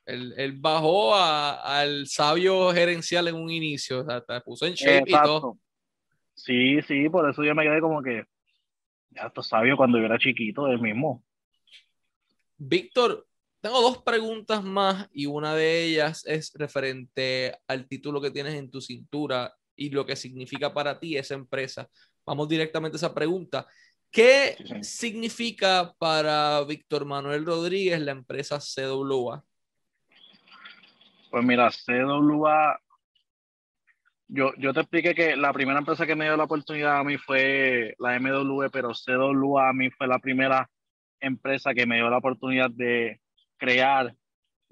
Él, 0.07 0.35
él 0.37 0.53
bajó 0.59 1.15
a, 1.15 1.81
al 1.81 2.07
sabio 2.07 2.73
gerencial 2.73 3.29
en 3.29 3.37
un 3.37 3.51
inicio, 3.51 4.01
o 4.01 4.05
sea, 4.05 4.21
te 4.21 4.41
puso 4.41 4.67
en 4.67 4.75
shape 4.75 5.11
y 5.11 5.13
todo. 5.13 5.59
Sí, 6.35 6.83
sí, 6.83 7.09
por 7.09 7.29
eso 7.29 7.43
yo 7.43 7.55
me 7.55 7.63
quedé 7.63 7.81
como 7.81 8.03
que, 8.03 8.25
ya 9.11 9.23
esto 9.23 9.43
sabio 9.43 9.77
cuando 9.77 9.99
yo 9.99 10.05
era 10.05 10.19
chiquito, 10.19 10.67
el 10.67 10.81
mismo. 10.81 11.25
Víctor, 12.57 13.27
tengo 13.61 13.81
dos 13.81 14.03
preguntas 14.03 14.63
más 14.63 15.09
y 15.13 15.27
una 15.27 15.55
de 15.55 15.85
ellas 15.85 16.25
es 16.27 16.53
referente 16.55 17.57
al 17.67 17.87
título 17.87 18.21
que 18.21 18.31
tienes 18.31 18.55
en 18.55 18.71
tu 18.71 18.81
cintura 18.81 19.55
y 19.77 19.91
lo 19.91 20.05
que 20.07 20.17
significa 20.17 20.73
para 20.73 20.99
ti 20.99 21.17
esa 21.17 21.35
empresa. 21.35 21.89
Vamos 22.25 22.49
directamente 22.49 22.97
a 22.97 22.99
esa 22.99 23.15
pregunta. 23.15 23.67
¿Qué 24.11 24.57
significa 24.83 25.93
para 25.99 26.63
Víctor 26.65 27.05
Manuel 27.05 27.45
Rodríguez 27.45 28.01
la 28.01 28.13
empresa 28.13 28.59
CWA? 28.61 29.43
Pues 31.31 31.45
mira, 31.45 31.69
CWA, 31.71 32.79
yo, 34.29 34.53
yo 34.57 34.73
te 34.73 34.81
expliqué 34.81 35.15
que 35.15 35.37
la 35.37 35.53
primera 35.53 35.81
empresa 35.81 36.07
que 36.07 36.15
me 36.15 36.27
dio 36.27 36.37
la 36.37 36.45
oportunidad 36.45 36.99
a 36.99 37.05
mí 37.05 37.19
fue 37.19 37.95
la 37.99 38.19
MW, 38.19 38.69
pero 38.71 38.93
CWA 38.93 39.69
a 39.69 39.73
mí 39.73 39.91
fue 39.91 40.07
la 40.07 40.21
primera 40.21 40.71
empresa 41.21 41.75
que 41.75 41.87
me 41.87 41.97
dio 41.97 42.09
la 42.09 42.19
oportunidad 42.19 42.71
de 42.71 43.21
crear 43.57 44.15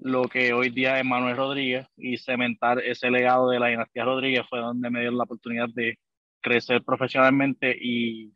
lo 0.03 0.23
que 0.23 0.51
hoy 0.51 0.69
día 0.69 0.99
es 0.99 1.05
Manuel 1.05 1.37
Rodríguez 1.37 1.87
y 1.95 2.17
cementar 2.17 2.79
ese 2.79 3.09
legado 3.09 3.49
de 3.49 3.57
la 3.57 3.67
dinastía 3.67 4.03
Rodríguez 4.03 4.45
fue 4.49 4.59
donde 4.59 4.89
me 4.89 4.99
dio 4.99 5.11
la 5.11 5.23
oportunidad 5.23 5.69
de 5.69 5.97
crecer 6.41 6.83
profesionalmente 6.83 7.73
y 7.79 8.33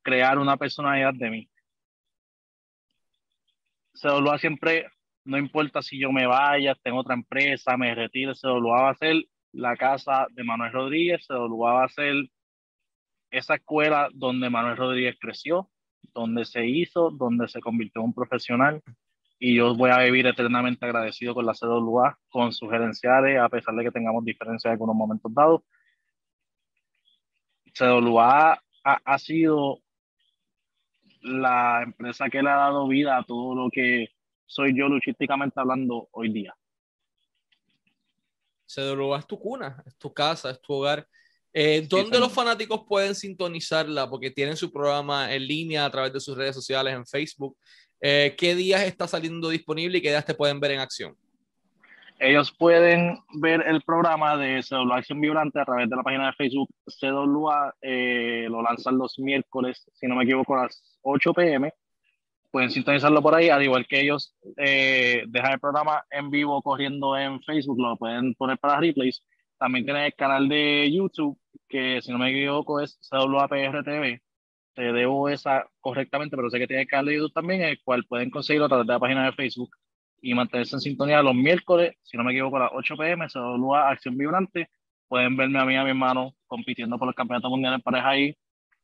crear 0.00 0.38
una 0.38 0.56
personalidad 0.56 1.12
de 1.12 1.28
mí. 1.28 1.50
CWA 3.92 4.38
siempre, 4.38 4.86
no 5.24 5.36
importa 5.36 5.82
si 5.82 6.00
yo 6.00 6.10
me 6.10 6.26
vaya, 6.26 6.74
tengo 6.82 7.00
otra 7.00 7.14
empresa, 7.14 7.76
me 7.76 7.94
retire, 7.94 8.32
CWA 8.32 8.84
va 8.84 8.90
a 8.90 8.94
ser 8.94 9.16
la 9.52 9.76
casa 9.76 10.26
de 10.30 10.42
Manuel 10.42 10.72
Rodríguez, 10.72 11.26
CWA 11.26 11.72
va 11.74 11.84
a 11.84 11.88
ser 11.90 12.14
esa 13.30 13.56
escuela 13.56 14.08
donde 14.14 14.48
Manuel 14.48 14.78
Rodríguez 14.78 15.18
creció, 15.20 15.70
donde 16.14 16.46
se 16.46 16.66
hizo, 16.66 17.10
donde 17.10 17.46
se 17.46 17.60
convirtió 17.60 18.00
en 18.00 18.06
un 18.06 18.14
profesional 18.14 18.82
y 19.38 19.56
yo 19.56 19.74
voy 19.74 19.90
a 19.90 19.98
vivir 19.98 20.26
eternamente 20.26 20.84
agradecido 20.84 21.34
con 21.34 21.46
la 21.46 21.54
CWA, 21.54 22.18
con 22.28 22.52
sus 22.52 22.70
gerenciales, 22.70 23.38
a 23.38 23.48
pesar 23.48 23.74
de 23.74 23.84
que 23.84 23.92
tengamos 23.92 24.24
diferencias 24.24 24.66
en 24.66 24.72
algunos 24.72 24.96
momentos 24.96 25.32
dados. 25.32 25.62
CWA 27.72 28.52
ha, 28.52 28.60
ha, 29.04 29.18
sido 29.18 29.80
la 31.22 31.82
empresa 31.84 32.28
que 32.28 32.42
le 32.42 32.50
ha 32.50 32.56
dado 32.56 32.88
vida 32.88 33.16
a 33.16 33.22
todo 33.22 33.54
lo 33.54 33.70
que 33.70 34.08
soy 34.46 34.76
yo 34.76 34.88
luchísticamente 34.88 35.60
hablando 35.60 36.08
hoy 36.10 36.32
día. 36.32 36.54
CWA 38.66 39.18
es 39.18 39.26
tu 39.26 39.38
cuna, 39.38 39.82
es 39.86 39.96
tu 39.96 40.12
casa, 40.12 40.50
es 40.50 40.60
tu 40.60 40.74
hogar. 40.74 41.06
Eh, 41.52 41.86
¿Dónde 41.88 42.18
los 42.18 42.32
fanáticos 42.32 42.84
pueden 42.86 43.14
sintonizarla? 43.14 44.08
Porque 44.10 44.30
tienen 44.30 44.56
su 44.56 44.70
programa 44.72 45.32
en 45.32 45.46
línea 45.46 45.84
a 45.84 45.90
través 45.90 46.12
de 46.12 46.20
sus 46.20 46.36
redes 46.36 46.54
sociales, 46.54 46.94
en 46.94 47.06
Facebook. 47.06 47.56
Eh, 48.00 48.34
¿qué 48.38 48.54
días 48.54 48.82
está 48.82 49.08
saliendo 49.08 49.48
disponible 49.48 49.98
y 49.98 50.02
qué 50.02 50.10
días 50.10 50.24
te 50.24 50.34
pueden 50.34 50.60
ver 50.60 50.72
en 50.72 50.80
acción? 50.80 51.16
Ellos 52.20 52.52
pueden 52.52 53.18
ver 53.34 53.62
el 53.66 53.80
programa 53.82 54.36
de 54.36 54.60
CWA 54.62 54.96
Acción 54.96 55.20
Vibrante 55.20 55.60
a 55.60 55.64
través 55.64 55.88
de 55.88 55.94
la 55.94 56.02
página 56.02 56.26
de 56.26 56.32
Facebook 56.32 56.68
CWA. 57.00 57.74
Eh, 57.80 58.46
lo 58.50 58.60
lanzan 58.60 58.98
los 58.98 59.18
miércoles, 59.18 59.84
si 59.94 60.06
no 60.06 60.16
me 60.16 60.24
equivoco, 60.24 60.56
a 60.56 60.64
las 60.64 60.98
8 61.02 61.32
pm. 61.32 61.72
Pueden 62.50 62.70
sintonizarlo 62.70 63.22
por 63.22 63.34
ahí, 63.34 63.50
al 63.50 63.62
igual 63.62 63.86
que 63.86 64.00
ellos 64.00 64.34
eh, 64.56 65.24
dejan 65.28 65.52
el 65.52 65.60
programa 65.60 66.04
en 66.10 66.30
vivo 66.30 66.60
corriendo 66.62 67.16
en 67.16 67.40
Facebook, 67.42 67.78
lo 67.80 67.96
pueden 67.96 68.34
poner 68.34 68.58
para 68.58 68.80
replays. 68.80 69.22
También 69.58 69.84
tienen 69.84 70.04
el 70.04 70.14
canal 70.14 70.48
de 70.48 70.90
YouTube, 70.90 71.38
que 71.68 72.00
si 72.00 72.10
no 72.10 72.18
me 72.18 72.30
equivoco 72.30 72.80
es 72.80 72.98
CWAPR 73.10 73.84
TV 73.84 74.22
te 74.78 74.92
debo 74.92 75.28
esa 75.28 75.66
correctamente, 75.80 76.36
pero 76.36 76.50
sé 76.50 76.58
que 76.60 76.68
tiene 76.68 76.86
canal 76.86 77.06
de 77.06 77.16
YouTube 77.16 77.32
también, 77.32 77.62
el 77.62 77.82
cual 77.82 78.04
pueden 78.04 78.30
conseguirlo 78.30 78.66
a 78.66 78.68
través 78.68 78.86
de 78.86 78.92
la 78.92 79.00
página 79.00 79.24
de 79.26 79.32
Facebook 79.32 79.70
y 80.22 80.34
mantenerse 80.34 80.76
en 80.76 80.80
sintonía 80.80 81.20
los 81.20 81.34
miércoles, 81.34 81.96
si 82.04 82.16
no 82.16 82.22
me 82.22 82.30
equivoco, 82.30 82.58
a 82.58 82.60
las 82.60 82.70
8 82.72 82.96
pm, 82.96 83.28
se 83.28 83.40
da 83.40 83.90
Acción 83.90 84.16
Vibrante. 84.16 84.70
Pueden 85.08 85.36
verme 85.36 85.58
a 85.58 85.64
mí 85.64 85.74
y 85.74 85.76
a 85.76 85.82
mi 85.82 85.90
hermano 85.90 86.34
compitiendo 86.46 86.96
por 86.96 87.06
los 87.06 87.16
campeonatos 87.16 87.50
mundiales 87.50 87.78
en 87.78 87.82
pareja 87.82 88.08
ahí, 88.10 88.36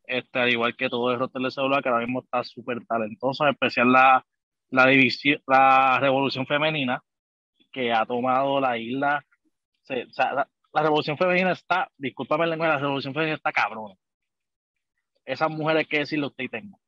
este, 0.05 0.39
al 0.41 0.51
igual 0.51 0.75
que 0.77 0.89
todo 0.91 1.13
el 1.13 1.19
roster 1.21 1.43
de 1.43 1.51
celular, 1.53 1.81
que 1.81 1.91
ahora 1.91 2.05
mismo 2.05 2.23
está 2.25 2.43
súper 2.43 2.85
talentoso, 2.87 3.45
en 3.45 3.51
especial 3.51 3.93
la, 3.93 4.27
la, 4.71 4.87
división, 4.89 5.41
la 5.47 5.99
revolución 6.01 6.45
femenina, 6.45 7.01
que 7.73 7.93
ha 7.93 8.05
tomado 8.05 8.61
la 8.61 8.79
isla. 8.79 9.25
o 9.83 10.13
sea, 10.13 10.35
la, 10.35 10.49
la, 10.73 10.83
revolución 10.83 11.17
femenina 11.17 11.53
está, 11.53 11.89
discúlpame 11.99 12.45
el 12.45 12.51
lenguaje, 12.51 12.73
la 12.75 12.81
revolución 12.81 13.15
femenina 13.15 13.37
está 13.37 13.53
cabrón 13.53 13.95
esas 15.25 15.51
mujeres 15.51 15.87
que 15.89 16.01
decirle 16.01 16.27
usted 16.27 16.45
y 16.45 16.49
tengo. 16.49 16.81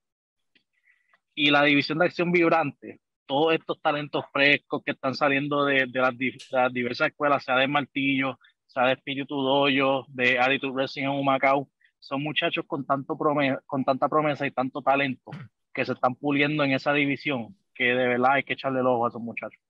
Y 1.35 1.51
la 1.51 1.63
división 1.63 1.99
de 1.99 2.07
acción 2.07 2.33
vibrante, 2.33 3.01
todos 3.27 3.55
estos 3.55 3.81
talentos 3.83 4.25
frescos 4.33 4.83
que 4.85 4.93
están 4.93 5.15
saliendo 5.15 5.65
de, 5.65 5.87
de, 5.87 6.01
las, 6.01 6.73
diversas 6.73 7.09
escuelas, 7.09 7.45
sea 7.45 7.57
de 7.57 7.69
Martillo, 7.69 8.39
sea 8.67 8.87
de 8.87 8.93
Espíritu 8.95 9.37
Doyo, 9.43 10.05
de 10.09 10.39
Attitude 10.39 10.73
Wrestling 10.73 11.05
en 11.05 11.11
Humacao, 11.11 11.69
son 11.99 12.23
muchachos 12.23 12.65
con, 12.67 12.87
tanto 12.87 13.19
con 13.67 13.85
tanta 13.85 14.09
promesa 14.09 14.47
y 14.47 14.51
tanto 14.51 14.81
talento 14.81 15.31
que 15.75 15.85
se 15.85 15.93
están 15.93 16.15
puliendo 16.15 16.65
en 16.65 16.73
esa 16.73 16.93
división 16.93 17.57
que 17.75 17.85
de 17.85 18.09
verdad 18.09 18.33
hay 18.33 18.43
que 18.43 18.55
echarle 18.55 18.81
el 18.81 18.87
ojo 18.87 19.05
a 19.05 19.09
esos 19.09 19.21
muchachos. 19.21 19.61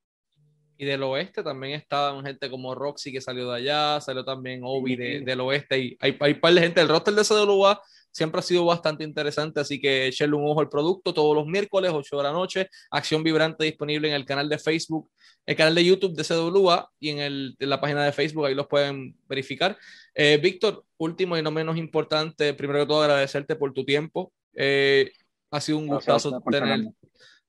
Y 0.78 0.84
del 0.84 1.02
oeste 1.02 1.42
también 1.42 1.72
está 1.72 2.14
gente 2.22 2.50
como 2.50 2.74
Roxy 2.74 3.10
que 3.10 3.20
salió 3.20 3.50
de 3.50 3.56
allá, 3.56 4.00
salió 4.00 4.24
también 4.24 4.60
Obi 4.62 4.94
del 4.96 5.40
oeste 5.40 5.78
y 5.78 5.96
hay, 6.00 6.16
hay 6.20 6.34
par 6.34 6.52
de 6.52 6.60
gente. 6.60 6.82
El 6.82 6.88
roster 6.88 7.14
de 7.14 7.24
CWA 7.24 7.80
siempre 8.16 8.38
ha 8.38 8.42
sido 8.42 8.64
bastante 8.64 9.04
interesante, 9.04 9.60
así 9.60 9.78
que 9.78 10.06
echenle 10.06 10.36
un 10.36 10.48
ojo 10.48 10.60
al 10.60 10.70
producto 10.70 11.12
todos 11.12 11.36
los 11.36 11.46
miércoles, 11.46 11.90
8 11.92 12.16
de 12.16 12.22
la 12.22 12.32
noche. 12.32 12.70
Acción 12.90 13.22
Vibrante 13.22 13.62
disponible 13.66 14.08
en 14.08 14.14
el 14.14 14.24
canal 14.24 14.48
de 14.48 14.58
Facebook, 14.58 15.10
el 15.44 15.54
canal 15.54 15.74
de 15.74 15.84
YouTube 15.84 16.16
de 16.16 16.24
CWA 16.24 16.88
y 16.98 17.10
en, 17.10 17.18
el, 17.18 17.56
en 17.58 17.68
la 17.68 17.78
página 17.78 18.06
de 18.06 18.12
Facebook, 18.12 18.46
ahí 18.46 18.54
los 18.54 18.68
pueden 18.68 19.14
verificar. 19.28 19.76
Eh, 20.14 20.40
Víctor, 20.42 20.82
último 20.96 21.36
y 21.36 21.42
no 21.42 21.50
menos 21.50 21.76
importante, 21.76 22.54
primero 22.54 22.80
que 22.80 22.86
todo 22.86 23.02
agradecerte 23.02 23.54
por 23.54 23.74
tu 23.74 23.84
tiempo. 23.84 24.32
Eh, 24.54 25.12
ha 25.50 25.60
sido 25.60 25.76
un 25.76 25.86
gustazo 25.86 26.40
tener, 26.50 26.86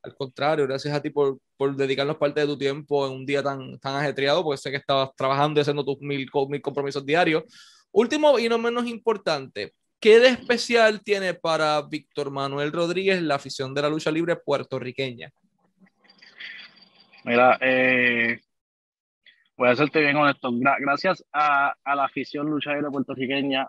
al 0.04 0.16
contrario, 0.16 0.68
gracias 0.68 0.94
a 0.94 1.02
ti 1.02 1.12
por, 1.12 1.40
por, 1.56 1.78
dedicarnos 1.78 2.18
parte 2.18 2.42
de 2.42 2.46
tu 2.46 2.58
tiempo 2.58 3.08
en 3.08 3.14
un 3.14 3.26
día 3.26 3.42
tan, 3.42 3.80
tan 3.80 3.96
ajetreado, 3.96 4.44
porque 4.44 4.58
sé 4.58 4.70
que 4.70 4.76
estabas 4.76 5.12
trabajando 5.16 5.60
y 5.60 5.62
haciendo 5.62 5.86
tus 5.86 5.98
mil, 6.02 6.30
mil 6.50 6.62
compromisos 6.62 7.06
diarios. 7.06 7.46
Último 7.90 8.38
y 8.38 8.50
no 8.50 8.58
menos 8.58 8.86
importante, 8.86 9.74
¿qué 10.00 10.20
de 10.20 10.30
especial 10.30 11.02
tiene 11.02 11.34
para 11.34 11.82
Víctor 11.82 12.32
Manuel 12.32 12.72
Rodríguez 12.72 13.22
la 13.22 13.36
afición 13.36 13.74
de 13.74 13.82
la 13.82 13.90
lucha 13.90 14.12
libre 14.12 14.36
puertorriqueña? 14.36 15.32
Mira, 17.24 17.58
eh, 17.62 18.40
voy 19.58 19.70
a 19.70 19.76
serte 19.76 20.00
bien 20.00 20.16
honesto. 20.16 20.50
gracias 20.80 21.26
a, 21.34 21.76
la 21.86 22.06
afición 22.06 22.50
lucha 22.50 22.74
libre 22.74 22.92
puertorriqueña, 22.92 23.68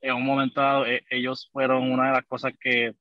en 0.00 0.14
un 0.14 0.24
momento 0.24 0.60
dado, 0.60 0.86
eh, 0.86 1.04
ellos 1.10 1.48
fueron 1.52 1.90
una 1.90 2.08
de 2.08 2.12
las 2.12 2.26
cosas 2.26 2.52
que 2.60 2.94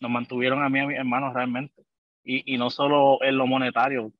nos 0.00 0.10
mantuvieron 0.10 0.62
a 0.62 0.68
mí 0.68 0.78
y 0.78 0.82
a 0.82 0.86
mis 0.86 0.98
hermanos 0.98 1.34
realmente. 1.34 1.84
Y, 2.24 2.54
y 2.54 2.58
no 2.58 2.70
solo 2.70 3.22
en 3.22 3.36
lo 3.36 3.46
monetario. 3.46 4.12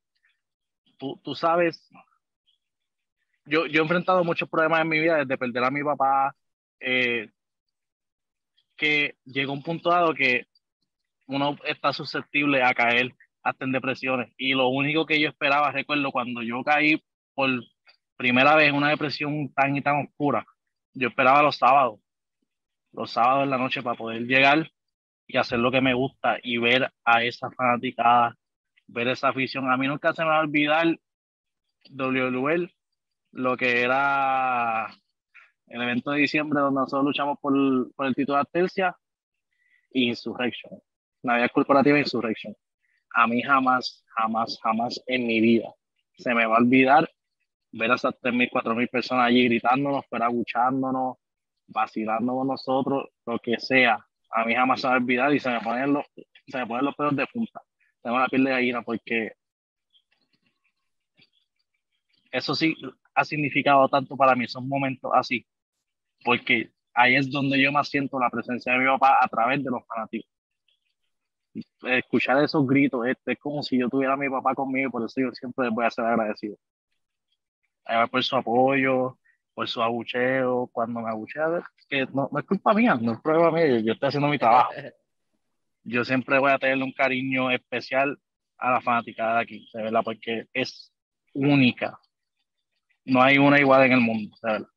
Tú, 0.98 1.18
tú 1.24 1.34
sabes, 1.34 1.90
yo, 3.46 3.66
yo 3.66 3.80
he 3.80 3.82
enfrentado 3.82 4.22
muchos 4.24 4.48
problemas 4.48 4.80
en 4.80 4.88
mi 4.88 4.98
vida, 4.98 5.16
desde 5.16 5.38
perder 5.38 5.64
a 5.64 5.70
mi 5.70 5.82
papá, 5.82 6.34
eh, 6.80 7.30
que 8.76 9.16
llegó 9.24 9.52
un 9.52 9.62
punto 9.62 9.90
dado 9.90 10.14
que 10.14 10.46
uno 11.26 11.56
está 11.64 11.92
susceptible 11.92 12.62
a 12.62 12.74
caer 12.74 13.14
hasta 13.42 13.64
en 13.64 13.72
depresiones. 13.72 14.32
Y 14.37 14.52
lo 14.54 14.68
único 14.68 15.06
que 15.06 15.20
yo 15.20 15.28
esperaba, 15.28 15.72
recuerdo 15.72 16.10
cuando 16.10 16.42
yo 16.42 16.62
caí 16.64 17.02
por 17.34 17.50
primera 18.16 18.56
vez 18.56 18.68
en 18.68 18.74
una 18.74 18.90
depresión 18.90 19.52
tan 19.52 19.76
y 19.76 19.82
tan 19.82 20.06
oscura, 20.06 20.46
yo 20.94 21.08
esperaba 21.08 21.42
los 21.42 21.56
sábados, 21.56 22.00
los 22.92 23.10
sábados 23.10 23.44
en 23.44 23.50
la 23.50 23.58
noche 23.58 23.82
para 23.82 23.96
poder 23.96 24.22
llegar 24.22 24.70
y 25.26 25.37
hacer 25.37 25.58
lo 25.58 25.70
que 25.70 25.80
me 25.80 25.94
gusta 25.94 26.38
y 26.42 26.58
ver 26.58 26.92
a 27.04 27.24
esa 27.24 27.50
fanaticada, 27.50 28.37
ver 28.87 29.08
esa 29.08 29.28
afición. 29.28 29.70
A 29.70 29.76
mí 29.76 29.87
nunca 29.87 30.12
se 30.12 30.22
me 30.22 30.28
va 30.28 30.38
a 30.38 30.40
olvidar 30.40 30.98
WWL, 31.90 32.70
lo 33.32 33.56
que 33.56 33.82
era 33.82 34.94
el 35.66 35.83
evento 35.83 36.11
de 36.11 36.20
diciembre 36.20 36.61
donde 36.61 36.81
nosotros 36.81 37.05
luchamos 37.05 37.38
por, 37.40 37.55
por 37.94 38.07
el 38.07 38.14
título 38.14 38.37
de 38.37 38.40
Artesia 38.40 38.96
y 39.90 40.09
Insurrection, 40.09 40.81
Navidad 41.22 41.50
Corporativa 41.53 41.98
Insurrection. 41.98 42.55
A 43.14 43.27
mí 43.27 43.42
jamás, 43.42 44.05
jamás, 44.16 44.59
jamás 44.62 45.03
en 45.07 45.27
mi 45.27 45.40
vida 45.40 45.72
se 46.16 46.35
me 46.35 46.46
va 46.46 46.57
a 46.57 46.59
olvidar 46.59 47.09
ver 47.72 47.90
a 47.90 47.94
esas 47.96 48.14
3.000, 48.20 48.50
4.000 48.50 48.90
personas 48.90 49.27
allí 49.27 49.44
gritándonos, 49.44 50.05
pero 50.09 50.24
aguchándonos, 50.24 51.16
vacilando 51.66 52.35
con 52.35 52.48
nosotros, 52.48 53.09
lo 53.27 53.38
que 53.38 53.59
sea 53.59 54.05
a 54.35 54.44
mí 54.44 54.55
jamás 54.55 54.81
se 54.81 54.88
va 54.88 54.94
a 54.94 54.96
olvidar 54.96 55.33
y 55.33 55.38
se 55.38 55.48
me 55.48 55.61
ponen 55.61 55.92
los, 55.92 56.05
se 56.48 56.59
me 56.59 56.66
ponen 56.66 56.85
los 56.85 56.96
pelos 56.96 57.14
de 57.14 57.27
punta. 57.29 57.62
Tengo 58.03 58.18
la 58.18 58.29
piel 58.29 58.44
de 58.44 58.50
gallina 58.50 58.83
porque 58.83 59.33
eso 62.33 62.55
sí 62.55 62.74
ha 63.14 63.24
significado 63.24 63.88
tanto 63.88 64.16
para 64.16 64.35
mí, 64.35 64.44
esos 64.44 64.64
momentos 64.64 65.11
así, 65.14 65.46
porque 66.24 66.70
ahí 66.94 67.16
es 67.16 67.30
donde 67.30 67.62
yo 67.62 67.70
más 67.70 67.88
siento 67.88 68.18
la 68.18 68.30
presencia 68.30 68.72
de 68.72 68.78
mi 68.78 68.87
papá 68.87 69.18
a 69.20 69.28
través 69.28 69.62
de 69.62 69.70
los 69.70 69.87
fanáticos. 69.87 70.30
Escuchar 71.82 72.42
esos 72.42 72.66
gritos 72.66 73.06
este, 73.06 73.32
es 73.32 73.38
como 73.38 73.62
si 73.62 73.78
yo 73.78 73.88
tuviera 73.88 74.14
a 74.14 74.16
mi 74.16 74.28
papá 74.28 74.54
conmigo, 74.54 74.90
por 74.90 75.04
eso 75.04 75.20
yo 75.20 75.30
siempre 75.32 75.66
les 75.66 75.74
voy 75.74 75.84
a 75.84 75.90
ser 75.90 76.04
agradecido. 76.06 76.56
Por 78.10 78.24
su 78.24 78.34
apoyo, 78.34 79.18
por 79.52 79.68
su 79.68 79.82
abucheo, 79.82 80.68
cuando 80.72 81.00
me 81.00 81.10
abuchea, 81.10 81.62
que 81.88 82.06
no, 82.06 82.28
no, 82.32 82.38
es 82.38 82.46
culpa 82.46 82.72
mía, 82.74 82.98
no 83.00 83.12
es 83.12 83.20
prueba 83.20 83.52
mía, 83.52 83.78
yo, 83.80 83.92
estoy 83.92 84.08
haciendo 84.08 84.28
mi 84.28 84.38
trabajo. 84.38 84.72
Yo 85.87 86.02
siempre 86.02 86.38
voy 86.38 86.50
a 86.50 86.58
tenerle 86.58 86.82
un 86.82 86.94
cariño 86.94 87.50
especial 87.50 88.18
a 88.56 88.70
la 88.70 88.80
fanática 88.80 89.34
de 89.34 89.42
aquí, 89.42 89.68
de 89.74 89.82
verdad, 89.82 90.00
porque 90.02 90.46
es 90.54 90.90
única. 91.34 92.00
No 93.04 93.20
hay 93.20 93.37
una 93.37 93.60
igual 93.60 93.84
en 93.84 93.92
el 93.92 94.00
mundo, 94.00 94.34
de 94.42 94.50
verdad. 94.50 94.68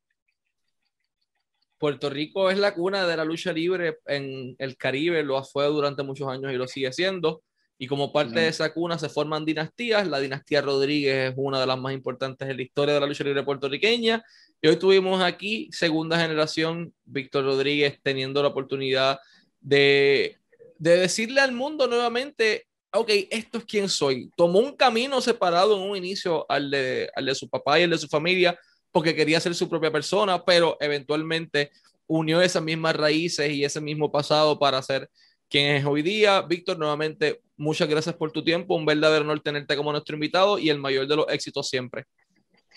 Puerto 1.78 2.10
Rico 2.10 2.50
es 2.50 2.58
la 2.58 2.74
cuna 2.74 3.06
de 3.06 3.16
la 3.16 3.24
lucha 3.24 3.52
libre 3.52 3.98
en 4.06 4.56
el 4.58 4.76
Caribe, 4.76 5.22
lo 5.22 5.42
fue 5.44 5.66
durante 5.66 6.02
muchos 6.02 6.28
años 6.28 6.52
y 6.52 6.56
lo 6.56 6.66
sigue 6.66 6.92
siendo. 6.92 7.42
Y 7.80 7.86
como 7.86 8.12
parte 8.12 8.40
de 8.40 8.48
esa 8.48 8.74
cuna 8.74 8.98
se 8.98 9.08
forman 9.08 9.44
dinastías. 9.44 10.08
La 10.08 10.18
dinastía 10.18 10.60
Rodríguez 10.60 11.30
es 11.30 11.34
una 11.36 11.60
de 11.60 11.66
las 11.66 11.78
más 11.78 11.94
importantes 11.94 12.48
en 12.48 12.56
la 12.56 12.62
historia 12.62 12.94
de 12.94 13.00
la 13.00 13.06
lucha 13.06 13.22
libre 13.22 13.44
puertorriqueña. 13.44 14.24
Y 14.60 14.66
hoy 14.66 14.76
tuvimos 14.76 15.22
aquí, 15.22 15.68
segunda 15.70 16.18
generación, 16.18 16.92
Víctor 17.04 17.44
Rodríguez 17.44 18.00
teniendo 18.02 18.42
la 18.42 18.48
oportunidad 18.48 19.20
de, 19.60 20.38
de 20.78 20.96
decirle 20.96 21.40
al 21.40 21.52
mundo 21.52 21.86
nuevamente, 21.86 22.66
ok, 22.92 23.10
esto 23.30 23.58
es 23.58 23.64
quien 23.64 23.88
soy. 23.88 24.28
Tomó 24.36 24.58
un 24.58 24.74
camino 24.74 25.20
separado 25.20 25.76
en 25.76 25.88
un 25.88 25.96
inicio 25.96 26.46
al 26.48 26.72
de, 26.72 27.08
al 27.14 27.26
de 27.26 27.34
su 27.36 27.48
papá 27.48 27.78
y 27.78 27.84
el 27.84 27.90
de 27.90 27.98
su 27.98 28.08
familia, 28.08 28.58
porque 28.92 29.14
quería 29.14 29.40
ser 29.40 29.54
su 29.54 29.68
propia 29.68 29.90
persona, 29.90 30.44
pero 30.44 30.76
eventualmente 30.80 31.70
unió 32.06 32.40
esas 32.40 32.62
mismas 32.62 32.96
raíces 32.96 33.50
y 33.52 33.64
ese 33.64 33.80
mismo 33.80 34.10
pasado 34.10 34.58
para 34.58 34.82
ser 34.82 35.08
quien 35.48 35.76
es 35.76 35.84
hoy 35.84 36.02
día. 36.02 36.42
Víctor, 36.42 36.78
nuevamente, 36.78 37.40
muchas 37.56 37.88
gracias 37.88 38.14
por 38.14 38.32
tu 38.32 38.42
tiempo. 38.42 38.74
Un 38.74 38.86
verdadero 38.86 39.24
honor 39.24 39.40
tenerte 39.40 39.76
como 39.76 39.92
nuestro 39.92 40.16
invitado 40.16 40.58
y 40.58 40.70
el 40.70 40.78
mayor 40.78 41.06
de 41.06 41.16
los 41.16 41.28
éxitos 41.28 41.68
siempre. 41.68 42.04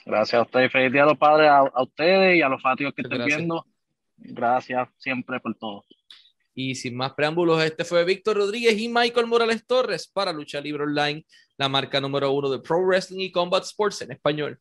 Gracias 0.06 0.40
a 0.40 0.44
ustedes. 0.44 0.72
Feliz 0.72 0.92
día 0.92 1.04
a 1.04 1.08
los 1.08 1.18
padres, 1.18 1.50
a, 1.50 1.82
ustedes 1.82 2.38
y 2.38 2.42
a 2.42 2.50
los 2.50 2.62
fanáticos 2.62 2.94
que 2.94 3.02
estén 3.04 3.26
viendo. 3.26 3.66
Gracias 4.18 4.90
siempre 4.98 5.40
por 5.40 5.56
todo. 5.56 5.84
Y 6.54 6.76
sin 6.76 6.96
más 6.96 7.14
preámbulos, 7.14 7.64
este 7.64 7.86
fue 7.86 8.04
Víctor 8.04 8.38
Rodríguez 8.38 8.78
y 8.78 8.90
Michael 8.90 9.26
Morales 9.26 9.66
Torres 9.66 10.08
para 10.08 10.34
Lucha 10.34 10.60
Libre 10.60 10.84
Online, 10.84 11.26
la 11.58 11.70
marca 11.70 12.02
número 12.02 12.32
uno 12.32 12.50
de 12.50 12.60
Pro 12.60 12.86
Wrestling 12.86 13.22
y 13.22 13.32
Combat 13.32 13.64
Sports 13.64 14.02
en 14.02 14.12
español. 14.12 14.60